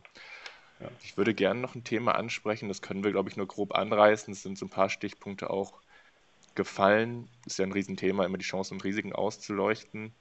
[0.79, 0.87] Ja.
[1.03, 4.31] Ich würde gerne noch ein Thema ansprechen, das können wir, glaube ich, nur grob anreißen.
[4.31, 5.73] Es sind so ein paar Stichpunkte auch
[6.55, 7.27] gefallen.
[7.45, 10.13] Ist ja ein Riesenthema, immer die Chancen und Risiken auszuleuchten.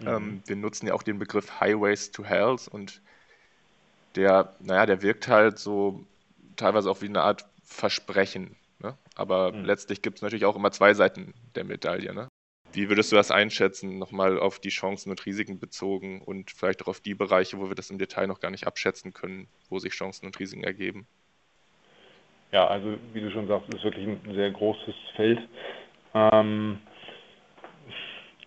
[0.00, 0.06] Mhm.
[0.06, 3.00] Ähm, wir nutzen ja auch den Begriff Highways to Health und
[4.14, 6.04] der, naja, der wirkt halt so
[6.60, 8.56] teilweise auch wie eine Art Versprechen.
[8.78, 8.96] Ne?
[9.14, 9.64] Aber mhm.
[9.64, 12.14] letztlich gibt es natürlich auch immer zwei Seiten der Medaille.
[12.14, 12.28] Ne?
[12.72, 16.88] Wie würdest du das einschätzen, nochmal auf die Chancen und Risiken bezogen und vielleicht auch
[16.88, 19.92] auf die Bereiche, wo wir das im Detail noch gar nicht abschätzen können, wo sich
[19.92, 21.06] Chancen und Risiken ergeben?
[22.52, 25.40] Ja, also wie du schon sagst, ist wirklich ein sehr großes Feld.
[26.14, 26.78] Ähm,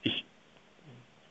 [0.04, 0.26] ich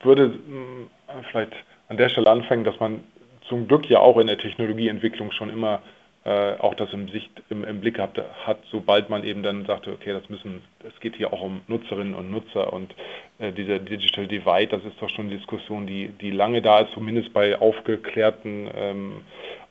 [0.01, 0.91] würde hm,
[1.31, 1.53] vielleicht
[1.89, 3.05] an der Stelle anfangen, dass man
[3.49, 5.83] zum Glück ja auch in der Technologieentwicklung schon immer
[6.25, 9.91] äh, auch das im, Sicht, im, im Blick hat, hat, sobald man eben dann sagte,
[9.93, 12.95] okay, das müssen, es geht hier auch um Nutzerinnen und Nutzer und
[13.39, 16.93] äh, dieser Digital Divide, das ist doch schon eine Diskussion, die, die lange da ist,
[16.93, 19.13] zumindest bei aufgeklärten ähm,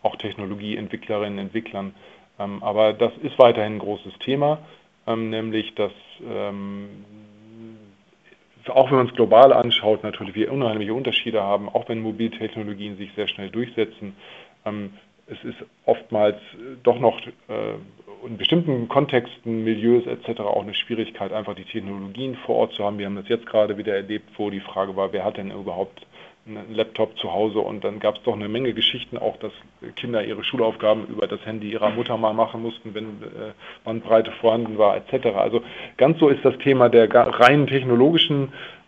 [0.04, 1.94] auch Technologieentwicklerinnen und Entwicklern.
[2.38, 4.60] Ähm, aber das ist weiterhin ein großes Thema.
[5.08, 7.06] ähm, nämlich dass ähm,
[8.68, 13.12] auch wenn man es global anschaut, natürlich wir unheimliche Unterschiede haben, auch wenn Mobiltechnologien sich
[13.16, 14.16] sehr schnell durchsetzen.
[15.32, 16.38] Es ist oftmals
[16.84, 20.42] doch noch äh, in bestimmten Kontexten, Milieus etc.
[20.42, 23.00] auch eine Schwierigkeit, einfach die Technologien vor Ort zu haben.
[23.00, 26.06] Wir haben das jetzt gerade wieder erlebt, wo die Frage war, wer hat denn überhaupt
[26.46, 29.52] einen Laptop zu Hause und dann gab es doch eine Menge Geschichten auch, dass
[29.96, 34.78] Kinder ihre Schulaufgaben über das Handy ihrer Mutter mal machen mussten, wenn äh, Bandbreite vorhanden
[34.78, 35.28] war etc.
[35.36, 35.62] Also
[35.98, 38.81] ganz so ist das Thema der rein technologischen äh,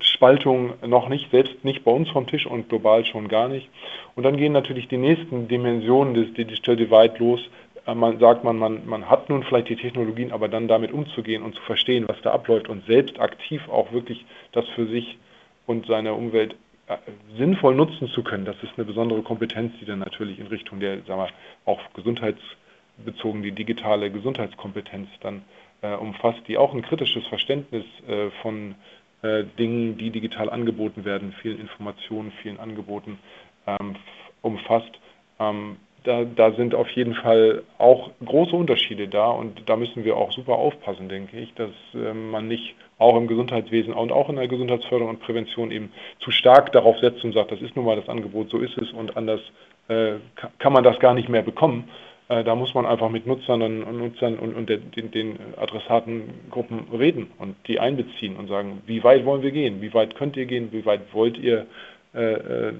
[0.00, 3.68] Spaltung noch nicht, selbst nicht bei uns vom Tisch und global schon gar nicht.
[4.14, 7.40] Und dann gehen natürlich die nächsten Dimensionen des Digital Divide los.
[7.86, 11.42] Äh, man sagt man, man, man hat nun vielleicht die Technologien, aber dann damit umzugehen
[11.42, 15.18] und zu verstehen, was da abläuft und selbst aktiv auch wirklich das für sich
[15.66, 16.54] und seine Umwelt
[16.86, 16.96] äh,
[17.36, 21.02] sinnvoll nutzen zu können, das ist eine besondere Kompetenz, die dann natürlich in Richtung der,
[21.02, 21.28] sagen wir,
[21.64, 25.42] auch gesundheitsbezogen, die digitale Gesundheitskompetenz dann
[25.82, 28.74] äh, umfasst, die auch ein kritisches Verständnis äh, von
[29.22, 33.18] äh, Dingen, die digital angeboten werden, vielen Informationen, vielen Angeboten
[33.66, 33.96] ähm,
[34.40, 34.92] umfasst.
[35.38, 40.16] Ähm, da, da, sind auf jeden Fall auch große Unterschiede da und da müssen wir
[40.16, 44.36] auch super aufpassen, denke ich, dass äh, man nicht auch im Gesundheitswesen und auch in
[44.36, 47.96] der Gesundheitsförderung und Prävention eben zu stark darauf setzt und sagt, das ist nun mal
[47.96, 49.40] das Angebot, so ist es und anders
[49.88, 50.14] äh,
[50.58, 51.88] kann man das gar nicht mehr bekommen.
[52.32, 57.30] Äh, da muss man einfach mit Nutzern und Nutzern und, und den, den Adressatengruppen reden
[57.38, 60.72] und die einbeziehen und sagen, wie weit wollen wir gehen, wie weit könnt ihr gehen,
[60.72, 61.66] wie weit wollt ihr
[62.14, 62.72] äh, äh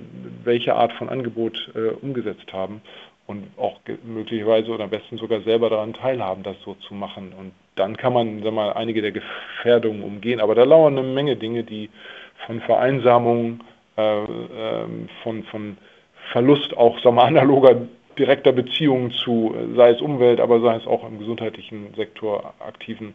[0.44, 2.80] welche Art von Angebot äh, umgesetzt haben
[3.26, 7.34] und auch möglicherweise oder am besten sogar selber daran teilhaben, das so zu machen.
[7.38, 10.40] Und dann kann man sag mal, einige der Gefährdungen umgehen.
[10.40, 11.90] Aber da lauern eine Menge Dinge, die
[12.46, 13.60] von Vereinsamung,
[13.98, 14.86] äh, äh,
[15.22, 15.76] von, von
[16.32, 17.76] Verlust auch sag mal, analoger
[18.18, 23.14] direkter Beziehungen zu, sei es Umwelt, aber sei es auch im gesundheitlichen Sektor aktiven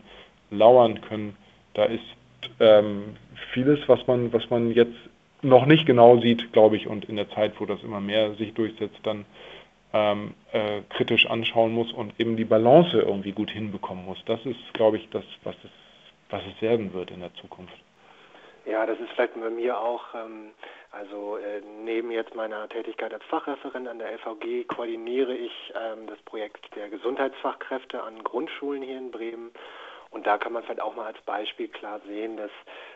[0.52, 1.36] lauern können.
[1.74, 2.04] Da ist
[2.60, 3.16] ähm,
[3.54, 4.98] vieles, was man, was man jetzt
[5.42, 8.54] noch nicht genau sieht, glaube ich, und in der Zeit, wo das immer mehr sich
[8.54, 9.26] durchsetzt, dann
[9.94, 14.22] ähm, äh, kritisch anschauen muss und eben die Balance irgendwie gut hinbekommen muss.
[14.26, 15.72] Das ist, glaube ich, das, was es,
[16.30, 17.78] was es werden wird in der Zukunft.
[18.68, 20.52] Ja, das ist vielleicht bei mir auch, ähm,
[20.92, 26.22] also äh, neben jetzt meiner Tätigkeit als Fachreferent an der LVG koordiniere ich ähm, das
[26.24, 29.52] Projekt der Gesundheitsfachkräfte an Grundschulen hier in Bremen
[30.10, 32.52] und da kann man vielleicht auch mal als Beispiel klar sehen, dass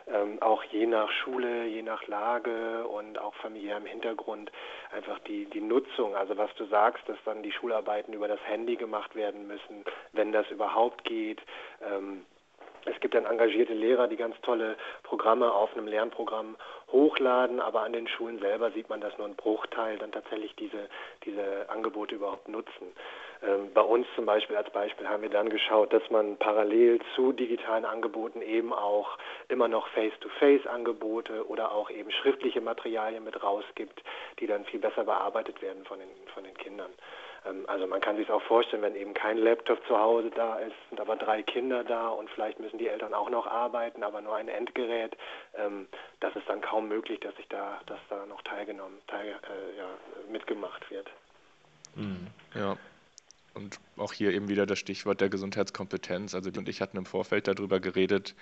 [0.08, 4.52] ähm, auch je nach Schule, je nach Lage und auch familiärem Hintergrund
[4.92, 8.76] einfach die, die Nutzung, also was du sagst, dass dann die Schularbeiten über das Handy
[8.76, 11.42] gemacht werden müssen, wenn das überhaupt geht.
[11.82, 12.26] Ähm,
[12.86, 16.56] es gibt dann engagierte Lehrer, die ganz tolle Programme auf einem Lernprogramm
[16.92, 20.90] hochladen, aber an den Schulen selber sieht man, dass nur ein Bruchteil dann tatsächlich diese,
[21.26, 22.94] diese Angebote überhaupt nutzen.
[23.44, 27.32] Ähm, bei uns zum Beispiel als Beispiel haben wir dann geschaut, dass man parallel zu
[27.32, 29.18] digitalen Angeboten eben auch
[29.48, 34.04] immer noch Face-to-Face-Angebote oder auch eben schriftliche Materialien mit rausgibt,
[34.40, 36.92] die dann viel besser bearbeitet werden von den, von den Kindern.
[37.46, 40.76] Ähm, also man kann sich auch vorstellen, wenn eben kein Laptop zu Hause da ist,
[40.90, 44.36] sind aber drei Kinder da und vielleicht müssen die Eltern auch noch arbeiten, aber nur
[44.36, 45.16] ein Endgerät,
[45.56, 45.88] ähm,
[46.20, 49.88] das ist dann kaum möglich, dass sich da, dass da noch teilgenommen, teil, äh, ja,
[50.32, 51.10] mitgemacht wird.
[51.96, 52.28] Mhm.
[52.56, 52.78] Ja.
[53.54, 56.34] Und auch hier eben wieder das Stichwort der Gesundheitskompetenz.
[56.36, 58.34] Also und ich hatten im Vorfeld darüber geredet,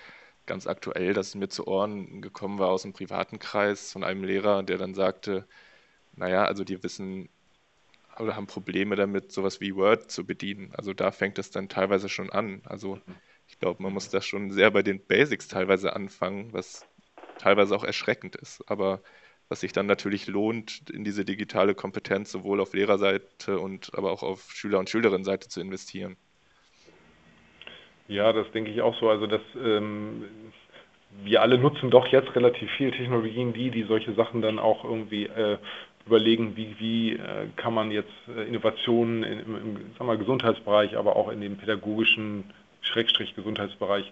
[0.46, 4.62] ganz aktuell, dass mir zu Ohren gekommen war aus dem privaten Kreis von einem Lehrer,
[4.62, 5.48] der dann sagte,
[6.16, 7.30] naja, also die wissen
[8.20, 10.74] oder haben Probleme damit, sowas wie Word zu bedienen.
[10.76, 12.62] Also da fängt es dann teilweise schon an.
[12.66, 13.00] Also
[13.48, 16.88] ich glaube, man muss da schon sehr bei den Basics teilweise anfangen, was
[17.38, 18.64] teilweise auch erschreckend ist.
[18.70, 19.02] Aber
[19.48, 24.22] was sich dann natürlich lohnt, in diese digitale Kompetenz sowohl auf Lehrerseite und aber auch
[24.22, 26.18] auf Schüler- und Schülerinnenseite zu investieren.
[28.08, 29.10] Ja, das denke ich auch so.
[29.10, 30.26] Also das ähm,
[31.24, 35.26] wir alle nutzen doch jetzt relativ viel Technologien, die, die solche Sachen dann auch irgendwie
[35.26, 35.58] äh,
[36.06, 41.16] überlegen, wie, wie äh, kann man jetzt äh, Innovationen im, im sagen wir, Gesundheitsbereich, aber
[41.16, 42.46] auch in dem pädagogischen
[42.82, 44.12] Schrägstrich Gesundheitsbereich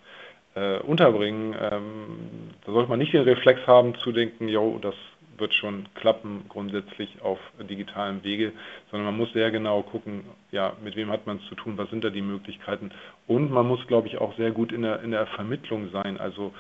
[0.56, 1.56] äh, unterbringen.
[1.60, 2.20] Ähm,
[2.66, 4.96] da sollte man nicht den Reflex haben zu denken, jo, das
[5.38, 8.54] wird schon klappen grundsätzlich auf digitalem Wege,
[8.92, 11.90] sondern man muss sehr genau gucken, ja, mit wem hat man es zu tun, was
[11.90, 12.92] sind da die Möglichkeiten.
[13.28, 16.20] Und man muss, glaube ich, auch sehr gut in der, in der Vermittlung sein.
[16.20, 16.54] Also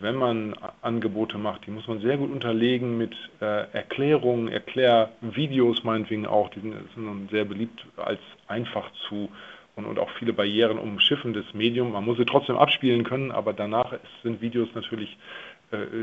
[0.00, 6.26] wenn man Angebote macht, die muss man sehr gut unterlegen mit äh, Erklärungen, Erklärvideos meinetwegen
[6.26, 9.30] auch, die sind, sind sehr beliebt als einfach zu
[9.76, 11.92] und, und auch viele Barrieren umschiffendes Medium.
[11.92, 13.92] Man muss sie trotzdem abspielen können, aber danach
[14.22, 15.16] sind Videos natürlich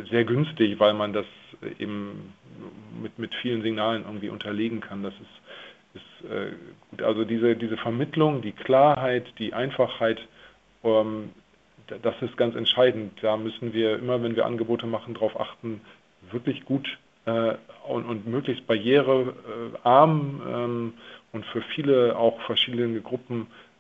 [0.10, 1.26] sehr günstig, weil man das
[1.80, 2.34] eben
[3.02, 5.04] mit, mit vielen Signalen irgendwie unterlegen kann.
[5.04, 6.52] Das ist, ist äh,
[6.90, 7.02] gut.
[7.02, 10.20] Also diese, diese Vermittlung, die Klarheit, die Einfachheit
[10.84, 11.32] Ähm,
[12.02, 13.14] das ist ganz entscheidend.
[13.22, 15.82] Da müssen wir immer, wenn wir Angebote machen, darauf achten,
[16.32, 17.56] wirklich gut äh,
[17.88, 20.94] und, und, möglichst barrierearm ähm,
[21.32, 23.71] und für viele auch verschiedene Gruppen äh,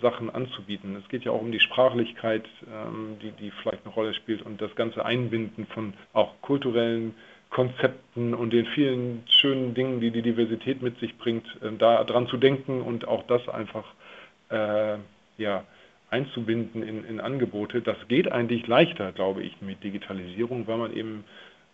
[0.00, 0.96] Sachen anzubieten.
[0.96, 4.60] Es geht ja auch um die Sprachlichkeit, ähm, die, die vielleicht eine Rolle spielt und
[4.60, 7.14] das ganze Einbinden von auch kulturellen
[7.50, 12.28] Konzepten und den vielen schönen Dingen, die die Diversität mit sich bringt, äh, da dran
[12.28, 13.84] zu denken und auch das einfach
[14.50, 14.98] äh,
[15.38, 15.64] ja,
[16.10, 17.80] einzubinden in, in, Angebote.
[17.80, 21.24] Das geht eigentlich leichter, glaube ich, mit Digitalisierung, weil man eben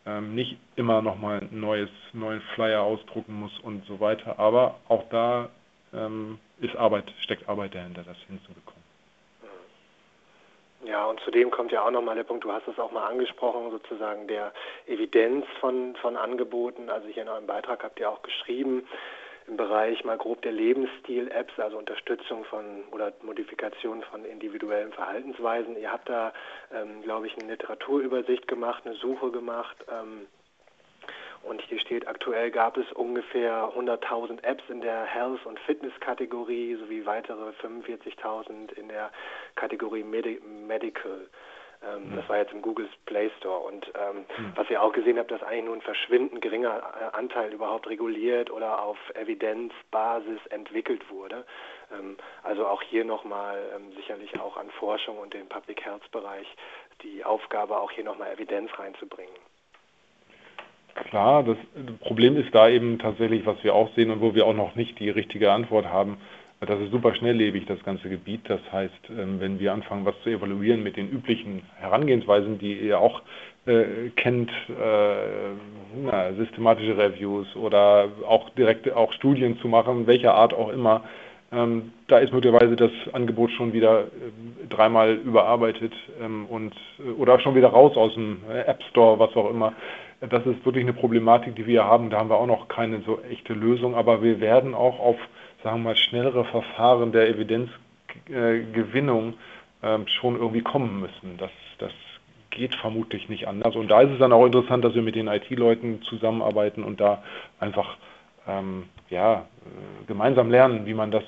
[0.06, 4.38] ähm, nicht immer nochmal ein neues, neuen Flyer ausdrucken muss und so weiter.
[4.38, 5.50] Aber auch da
[5.92, 8.84] ähm, ist Arbeit, steckt Arbeit dahinter, das hinzubekommen.
[10.84, 13.70] Ja, und zudem kommt ja auch nochmal der Punkt, du hast es auch mal angesprochen,
[13.70, 14.52] sozusagen der
[14.86, 16.90] Evidenz von, von Angeboten.
[16.90, 18.86] Also hier in eurem Beitrag habt ihr auch geschrieben,
[19.46, 25.78] im Bereich mal grob der Lebensstil-Apps, also Unterstützung von oder Modifikation von individuellen Verhaltensweisen.
[25.78, 26.32] Ihr habt da,
[26.72, 29.76] ähm, glaube ich, eine Literaturübersicht gemacht, eine Suche gemacht.
[29.90, 30.26] Ähm,
[31.46, 37.06] und hier steht, aktuell gab es ungefähr 100.000 Apps in der Health- und Fitness-Kategorie sowie
[37.06, 39.10] weitere 45.000 in der
[39.54, 41.28] Kategorie Medi Medical.
[41.86, 42.16] Ähm, mhm.
[42.16, 43.60] Das war jetzt im Google Play Store.
[43.60, 44.52] Und ähm, mhm.
[44.54, 48.50] was ihr auch gesehen habt, dass eigentlich nur ein verschwindend geringer äh, Anteil überhaupt reguliert
[48.50, 51.44] oder auf Evidenzbasis entwickelt wurde.
[51.92, 56.46] Ähm, also auch hier nochmal ähm, sicherlich auch an Forschung und den Public Health Bereich
[57.02, 59.34] die Aufgabe, auch hier nochmal Evidenz reinzubringen.
[60.94, 61.56] Klar, das
[62.00, 64.98] Problem ist da eben tatsächlich, was wir auch sehen und wo wir auch noch nicht
[65.00, 66.18] die richtige Antwort haben,
[66.60, 68.42] das ist super schnelllebig, das ganze Gebiet.
[68.48, 72.98] Das heißt, ähm, wenn wir anfangen, was zu evaluieren mit den üblichen Herangehensweisen, die ihr
[72.98, 73.22] auch
[73.66, 75.14] äh, kennt, äh,
[76.02, 81.02] na, systematische Reviews oder auch direkte auch Studien zu machen, welcher Art auch immer,
[81.52, 87.38] ähm, da ist möglicherweise das Angebot schon wieder äh, dreimal überarbeitet ähm, und äh, oder
[87.40, 89.72] schon wieder raus aus dem App Store, was auch immer.
[90.30, 92.10] Das ist wirklich eine Problematik, die wir haben.
[92.10, 95.18] Da haben wir auch noch keine so echte Lösung, aber wir werden auch auf
[95.64, 99.34] sagen wir mal, schnellere Verfahren der Evidenzgewinnung
[99.82, 101.36] äh, schon irgendwie kommen müssen.
[101.38, 101.90] Das, das
[102.50, 103.74] geht vermutlich nicht anders.
[103.74, 107.24] Und da ist es dann auch interessant, dass wir mit den IT-Leuten zusammenarbeiten und da
[107.58, 107.96] einfach
[108.46, 109.44] ähm, ja, äh,
[110.06, 111.24] gemeinsam lernen, wie man das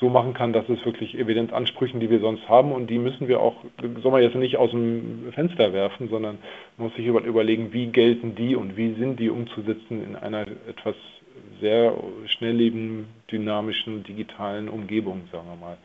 [0.00, 3.40] so machen kann, dass es wirklich Evidenzansprüchen, die wir sonst haben, und die müssen wir
[3.40, 3.56] auch,
[4.02, 6.38] soll man jetzt nicht aus dem Fenster werfen, sondern
[6.78, 10.96] muss sich überlegen, wie gelten die und wie sind die umzusetzen in einer etwas
[11.60, 11.94] sehr
[12.26, 15.78] schnelllebigen, dynamischen, digitalen Umgebung, sagen wir mal.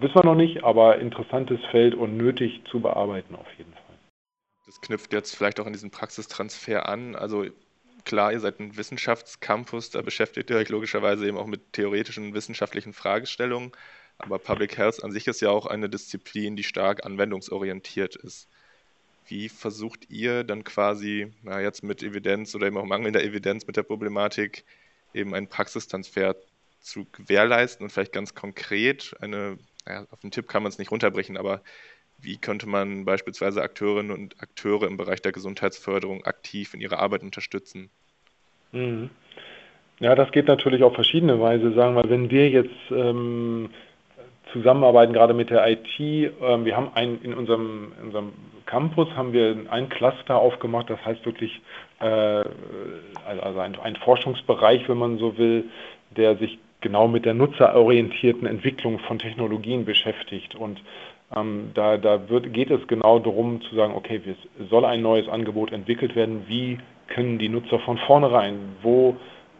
[0.00, 3.80] Wissen wir noch nicht, aber interessantes Feld und nötig zu bearbeiten auf jeden Fall.
[4.66, 7.16] Das knüpft jetzt vielleicht auch an diesen Praxistransfer an.
[7.16, 7.44] Also
[8.04, 12.92] klar, ihr seid ein Wissenschaftscampus, da beschäftigt ihr euch logischerweise eben auch mit theoretischen wissenschaftlichen
[12.92, 13.72] Fragestellungen.
[14.18, 18.48] Aber Public Health an sich ist ja auch eine Disziplin, die stark anwendungsorientiert ist.
[19.26, 23.76] Wie versucht ihr dann quasi, na, jetzt mit Evidenz oder eben auch mangelnder Evidenz mit
[23.76, 24.64] der Problematik,
[25.14, 26.36] eben einen Praxistransfer
[26.80, 30.90] zu gewährleisten und vielleicht ganz konkret eine, naja, auf den Tipp kann man es nicht
[30.90, 31.62] runterbrechen, aber
[32.24, 37.22] wie könnte man beispielsweise Akteurinnen und Akteure im Bereich der Gesundheitsförderung aktiv in ihrer Arbeit
[37.22, 37.90] unterstützen?
[38.72, 39.10] Mhm.
[40.00, 41.72] Ja, das geht natürlich auf verschiedene Weise.
[41.74, 43.70] Sagen wir, wenn wir jetzt ähm,
[44.52, 48.32] zusammenarbeiten, gerade mit der IT, ähm, wir haben ein, in unserem, in unserem
[48.66, 51.60] Campus haben wir ein Cluster aufgemacht, das heißt wirklich
[52.00, 52.44] äh,
[53.26, 55.64] also ein, ein Forschungsbereich, wenn man so will,
[56.16, 60.54] der sich genau mit der nutzerorientierten Entwicklung von Technologien beschäftigt.
[60.54, 60.80] Und
[61.34, 65.28] ähm, da, da wird, geht es genau darum zu sagen, okay, es soll ein neues
[65.28, 69.16] Angebot entwickelt werden, wie können die Nutzer von vornherein, wo,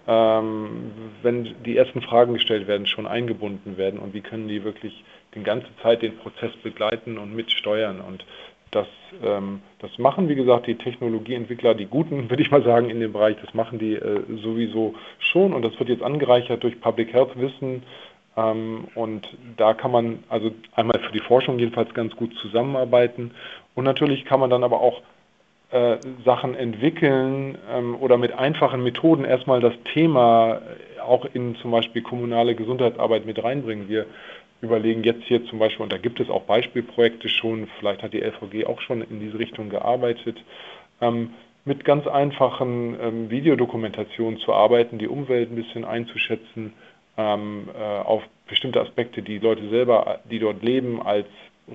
[0.06, 3.98] ähm, wenn die ersten Fragen gestellt werden, schon eingebunden werden?
[4.00, 8.00] Und wie können die wirklich die ganze Zeit den Prozess begleiten und mitsteuern.
[8.00, 8.24] Und
[8.70, 8.86] das,
[9.22, 13.12] ähm, das machen, wie gesagt, die Technologieentwickler, die Guten, würde ich mal sagen, in dem
[13.12, 15.52] Bereich, das machen die äh, sowieso schon.
[15.52, 17.82] Und das wird jetzt angereichert durch Public Health Wissen
[18.36, 23.30] und da kann man also einmal für die Forschung jedenfalls ganz gut zusammenarbeiten
[23.74, 25.02] und natürlich kann man dann aber auch
[25.70, 30.62] äh, Sachen entwickeln ähm, oder mit einfachen Methoden erstmal das Thema
[31.04, 33.88] auch in zum Beispiel kommunale Gesundheitsarbeit mit reinbringen.
[33.88, 34.06] Wir
[34.60, 38.22] überlegen jetzt hier zum Beispiel, und da gibt es auch Beispielprojekte schon, vielleicht hat die
[38.22, 40.42] LVG auch schon in diese Richtung gearbeitet,
[41.00, 41.30] ähm,
[41.64, 46.72] mit ganz einfachen ähm, Videodokumentationen zu arbeiten, die Umwelt ein bisschen einzuschätzen,
[47.16, 51.26] ähm, äh, auf bestimmte Aspekte, die Leute selber, die dort leben, als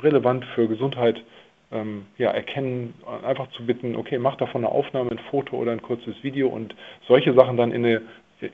[0.01, 1.23] relevant für Gesundheit
[1.71, 2.93] ähm, ja, erkennen,
[3.25, 6.75] einfach zu bitten, okay, mach davon eine Aufnahme, ein Foto oder ein kurzes Video und
[7.07, 8.01] solche Sachen dann in eine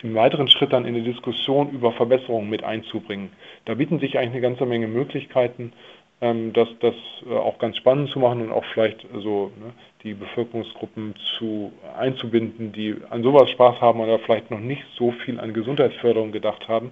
[0.02, 3.30] im weiteren Schritt dann in die Diskussion über Verbesserungen mit einzubringen.
[3.66, 5.74] Da bieten sich eigentlich eine ganze Menge Möglichkeiten.
[6.22, 6.96] Ähm, das, das
[7.28, 12.72] äh, auch ganz spannend zu machen und auch vielleicht so ne, die Bevölkerungsgruppen zu einzubinden,
[12.72, 16.92] die an sowas Spaß haben oder vielleicht noch nicht so viel an Gesundheitsförderung gedacht haben.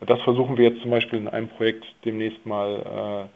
[0.00, 3.28] Das versuchen wir jetzt zum Beispiel in einem Projekt demnächst mal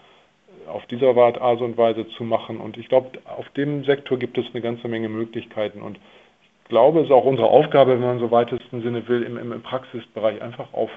[0.66, 2.58] äh, auf dieser Art und Weise zu machen.
[2.58, 5.82] Und ich glaube, auf dem Sektor gibt es eine ganze Menge Möglichkeiten.
[5.82, 5.98] Und
[6.42, 9.62] ich glaube, es ist auch unsere Aufgabe, wenn man so weitesten Sinne will, im, im
[9.62, 10.90] Praxisbereich einfach auf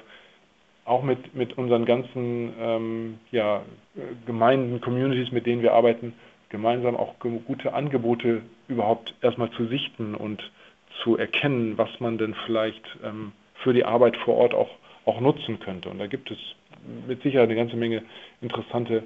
[0.86, 3.62] auch mit, mit unseren ganzen ähm, ja,
[4.24, 6.14] Gemeinden, Communities, mit denen wir arbeiten,
[6.48, 10.50] gemeinsam auch gute Angebote überhaupt erstmal zu sichten und
[11.02, 14.70] zu erkennen, was man denn vielleicht ähm, für die Arbeit vor Ort auch,
[15.04, 15.88] auch nutzen könnte.
[15.90, 16.38] Und da gibt es
[17.06, 18.02] mit Sicherheit eine ganze Menge
[18.40, 19.02] interessante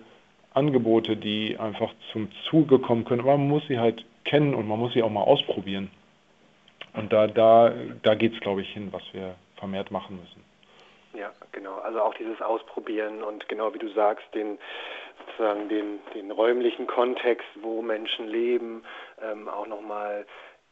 [0.53, 3.23] Angebote, die einfach zum Zuge kommen können.
[3.23, 5.91] Aber man muss sie halt kennen und man muss sie auch mal ausprobieren.
[6.93, 7.73] Und da, da,
[8.03, 10.50] da geht es, glaube ich, hin, was wir vermehrt machen müssen.
[11.13, 11.77] Ja, genau.
[11.79, 14.59] Also auch dieses Ausprobieren und genau wie du sagst, den
[15.27, 18.85] sozusagen den, den räumlichen Kontext, wo Menschen leben,
[19.21, 20.27] ähm, auch nochmal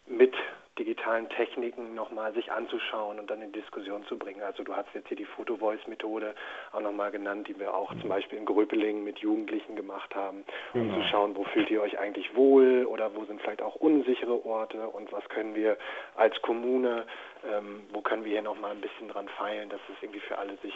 [0.07, 0.35] mit
[0.79, 4.43] digitalen Techniken nochmal sich anzuschauen und dann in Diskussion zu bringen.
[4.43, 6.35] Also du hast jetzt hier die Photo-Voice-Methode
[6.73, 10.83] auch nochmal genannt, die wir auch zum Beispiel in Gröpelingen mit Jugendlichen gemacht haben, um
[10.83, 10.95] genau.
[10.95, 14.89] zu schauen, wo fühlt ihr euch eigentlich wohl oder wo sind vielleicht auch unsichere Orte
[14.89, 15.77] und was können wir
[16.15, 17.07] als Kommune,
[17.45, 20.57] ähm, wo können wir hier nochmal ein bisschen dran feilen, dass es irgendwie für alle
[20.59, 20.75] sich,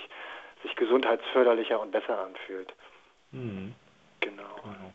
[0.63, 2.73] sich gesundheitsförderlicher und besser anfühlt.
[3.31, 3.75] Mhm.
[4.21, 4.57] Genau.
[4.63, 4.93] genau.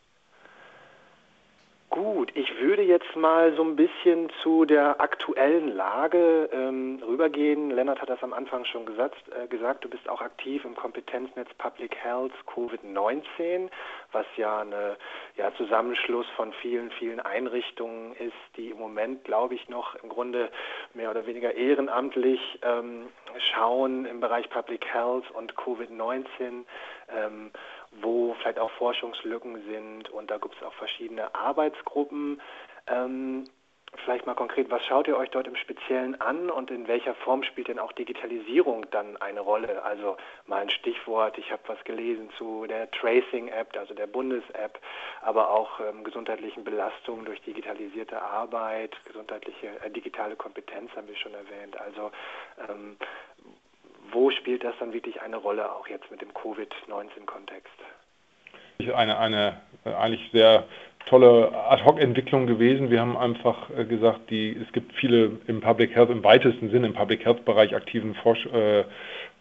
[1.97, 7.71] Gut, ich würde jetzt mal so ein bisschen zu der aktuellen Lage ähm, rübergehen.
[7.71, 11.51] Lennart hat das am Anfang schon gesagt, äh, gesagt, du bist auch aktiv im Kompetenznetz
[11.55, 13.69] Public Health Covid-19,
[14.11, 14.75] was ja ein
[15.37, 20.51] ja, Zusammenschluss von vielen, vielen Einrichtungen ist, die im Moment, glaube ich, noch im Grunde
[20.93, 23.07] mehr oder weniger ehrenamtlich ähm,
[23.39, 26.65] schauen im Bereich Public Health und Covid-19.
[27.09, 27.51] Ähm,
[28.01, 32.41] wo vielleicht auch Forschungslücken sind und da gibt es auch verschiedene Arbeitsgruppen.
[32.87, 33.45] Ähm,
[34.03, 37.43] vielleicht mal konkret, was schaut ihr euch dort im Speziellen an und in welcher Form
[37.43, 39.83] spielt denn auch Digitalisierung dann eine Rolle?
[39.83, 44.79] Also mal ein Stichwort, ich habe was gelesen zu der Tracing-App, also der Bundes-App,
[45.21, 51.33] aber auch ähm, gesundheitlichen Belastungen durch digitalisierte Arbeit, gesundheitliche äh, digitale Kompetenz haben wir schon
[51.33, 51.79] erwähnt.
[51.79, 52.11] Also
[52.69, 52.97] ähm,
[54.11, 57.73] wo spielt das dann wirklich eine Rolle, auch jetzt mit dem Covid-19-Kontext?
[58.95, 60.65] Eine, eine eigentlich sehr
[61.07, 62.91] tolle Ad-Hoc-Entwicklung gewesen.
[62.91, 66.87] Wir haben einfach äh, gesagt, die, es gibt viele im Public Health, im weitesten Sinne
[66.87, 68.83] im Public Health-Bereich aktiven Forsch äh,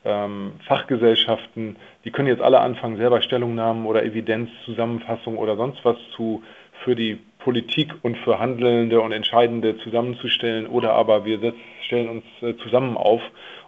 [0.04, 6.44] ähm, Fachgesellschaften, die können jetzt alle anfangen, selber Stellungnahmen oder Evidenzzusammenfassungen oder sonst was zu
[6.84, 11.54] für die Politik und für Handelnde und Entscheidende zusammenzustellen oder aber wir
[11.84, 13.20] stellen uns äh, zusammen auf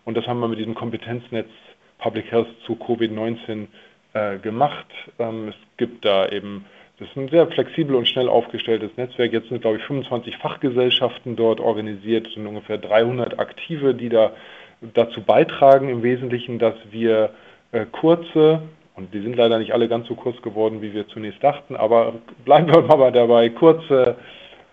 [0.08, 1.50] und das haben wir mit diesem Kompetenznetz
[1.98, 3.66] Public Health zu Covid-19
[4.14, 4.86] äh, gemacht.
[5.18, 6.64] Ähm, es gibt da eben,
[6.98, 9.34] das ist ein sehr flexibel und schnell aufgestelltes Netzwerk.
[9.34, 14.32] Jetzt sind, glaube ich, 25 Fachgesellschaften dort organisiert, sind ungefähr 300 Aktive, die da
[14.94, 17.34] dazu beitragen im Wesentlichen, dass wir
[17.72, 18.62] äh, kurze,
[18.94, 22.14] und die sind leider nicht alle ganz so kurz geworden, wie wir zunächst dachten, aber
[22.46, 24.16] bleiben wir mal dabei, kurze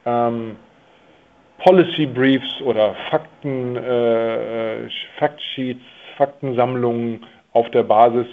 [0.05, 0.55] ähm,
[1.65, 4.87] Policy Briefs oder Fakten, äh,
[5.17, 5.81] Factsheets,
[6.15, 8.27] Faktensammlungen auf der Basis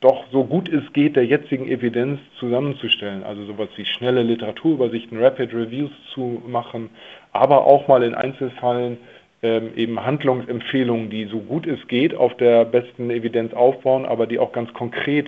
[0.00, 3.24] doch so gut es geht der jetzigen Evidenz zusammenzustellen.
[3.24, 6.90] Also sowas wie schnelle Literaturübersichten, Rapid Reviews zu machen,
[7.32, 8.98] aber auch mal in Einzelfällen
[9.42, 14.38] ähm, eben Handlungsempfehlungen, die so gut es geht auf der besten Evidenz aufbauen, aber die
[14.38, 15.26] auch ganz konkret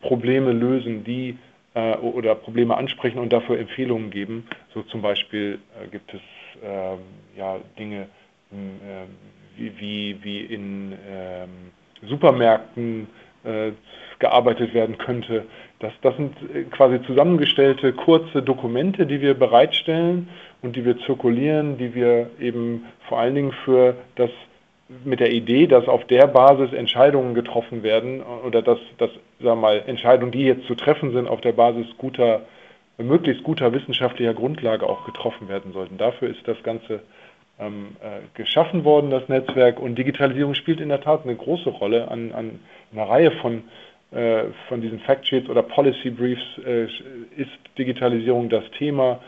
[0.00, 1.36] Probleme lösen, die
[1.74, 4.46] äh, oder Probleme ansprechen und dafür Empfehlungen geben.
[4.72, 6.22] So zum Beispiel äh, gibt es
[6.62, 6.98] ähm,
[7.36, 8.08] ja, Dinge
[8.52, 8.80] ähm,
[9.56, 11.48] wie, wie, in ähm,
[12.02, 13.08] Supermärkten
[13.44, 13.72] äh,
[14.18, 15.44] gearbeitet werden könnte.
[15.80, 20.28] Das, das sind äh, quasi zusammengestellte kurze Dokumente, die wir bereitstellen
[20.62, 24.30] und die wir zirkulieren, die wir eben vor allen Dingen für das
[25.04, 29.56] mit der Idee, dass auf der Basis Entscheidungen getroffen werden oder dass, dass sagen wir
[29.56, 32.42] mal, Entscheidungen, die jetzt zu treffen sind, auf der Basis guter
[32.98, 35.98] möglichst guter wissenschaftlicher Grundlage auch getroffen werden sollten.
[35.98, 37.02] Dafür ist das Ganze
[37.58, 39.80] ähm, äh, geschaffen worden, das Netzwerk.
[39.80, 42.60] Und Digitalisierung spielt in der Tat eine große Rolle an, an
[42.92, 43.64] einer Reihe von,
[44.12, 46.58] äh, von diesen Factsheets oder Policy Briefs.
[46.64, 46.84] Äh,
[47.36, 49.20] ist Digitalisierung das Thema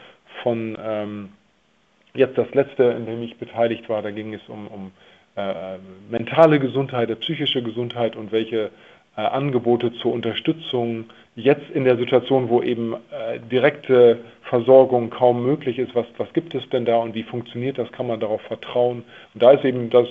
[0.43, 1.29] von ähm,
[2.15, 4.03] jetzt das letzte, in dem ich beteiligt war.
[4.03, 4.93] Da ging es um, um
[5.37, 5.79] äh,
[6.11, 8.71] mentale Gesundheit, psychische Gesundheit und welche
[9.19, 15.81] äh, Angebote zur Unterstützung jetzt in der Situation, wo eben äh, direkte Versorgung kaum möglich
[15.81, 19.03] ist, was, was gibt es denn da und wie funktioniert das, kann man darauf vertrauen?
[19.35, 20.07] Und da ist eben das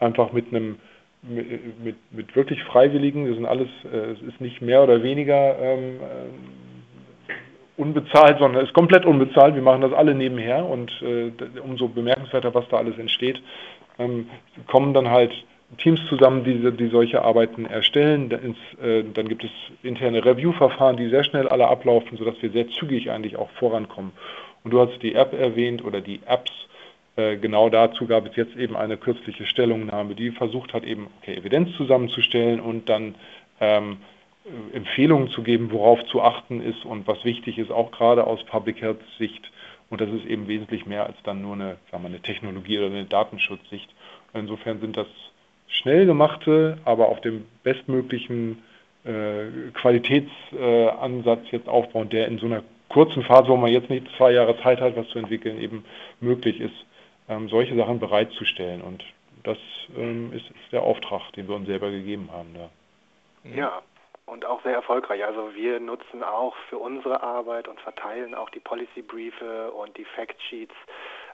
[0.00, 0.76] einfach mit einem
[1.20, 5.58] mit, mit, mit, wirklich Freiwilligen, das sind alles, äh, es ist nicht mehr oder weniger
[5.58, 7.32] ähm, äh,
[7.76, 9.56] unbezahlt, sondern es ist komplett unbezahlt.
[9.56, 13.42] Wir machen das alle nebenher und äh, umso bemerkenswerter, was da alles entsteht,
[13.98, 14.30] ähm,
[14.66, 15.32] kommen dann halt
[15.76, 18.30] Teams zusammen, die, die solche Arbeiten erstellen.
[18.80, 19.50] Äh, dann gibt es
[19.82, 24.12] interne Review-Verfahren, die sehr schnell alle ablaufen, sodass wir sehr zügig eigentlich auch vorankommen.
[24.64, 26.52] Und du hast die App erwähnt oder die Apps.
[27.16, 31.34] Äh, genau dazu gab es jetzt eben eine kürzliche Stellungnahme, die versucht hat, eben okay,
[31.34, 33.14] Evidenz zusammenzustellen und dann
[33.60, 33.98] ähm,
[34.72, 38.80] Empfehlungen zu geben, worauf zu achten ist und was wichtig ist, auch gerade aus Public
[38.80, 39.50] Health Sicht.
[39.90, 42.86] Und das ist eben wesentlich mehr als dann nur eine, sagen wir, eine Technologie oder
[42.86, 43.90] eine Datenschutzsicht.
[44.32, 45.06] Insofern sind das
[45.68, 48.62] schnell gemachte, aber auf dem bestmöglichen
[49.04, 54.06] äh, Qualitätsansatz äh, jetzt aufbauen, der in so einer kurzen Phase, wo man jetzt nicht
[54.16, 55.84] zwei Jahre Zeit hat, was zu entwickeln, eben
[56.20, 56.86] möglich ist,
[57.28, 58.80] ähm, solche Sachen bereitzustellen.
[58.80, 59.04] Und
[59.44, 59.58] das
[59.96, 62.54] ähm, ist, ist, der Auftrag, den wir uns selber gegeben haben.
[62.54, 62.70] Da.
[63.54, 63.82] Ja,
[64.26, 65.24] und auch sehr erfolgreich.
[65.24, 70.04] Also wir nutzen auch für unsere Arbeit und verteilen auch die Policy Briefe und die
[70.04, 70.74] Fact Sheets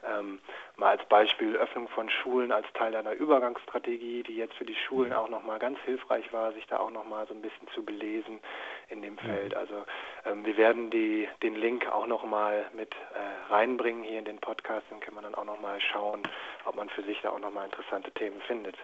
[0.06, 0.40] ähm,
[0.76, 5.12] mal als Beispiel Öffnung von Schulen als Teil einer Übergangsstrategie, die jetzt für die Schulen
[5.12, 8.40] auch nochmal ganz hilfreich war, sich da auch nochmal so ein bisschen zu belesen
[8.88, 9.54] in dem Feld.
[9.54, 9.84] Also
[10.24, 14.86] ähm, wir werden die, den Link auch nochmal mit äh, reinbringen hier in den Podcast,
[14.90, 16.22] dann kann man dann auch nochmal schauen,
[16.64, 18.76] ob man für sich da auch nochmal interessante Themen findet.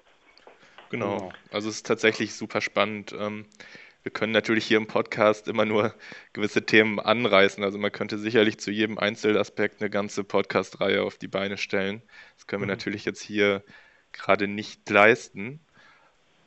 [0.90, 3.12] Genau, also es ist tatsächlich super spannend.
[3.12, 3.46] Ähm,
[4.02, 5.94] wir können natürlich hier im Podcast immer nur
[6.32, 7.62] gewisse Themen anreißen.
[7.62, 12.02] Also man könnte sicherlich zu jedem Einzelaspekt eine ganze Podcast-Reihe auf die Beine stellen.
[12.36, 12.72] Das können wir mhm.
[12.72, 13.62] natürlich jetzt hier
[14.12, 15.60] gerade nicht leisten.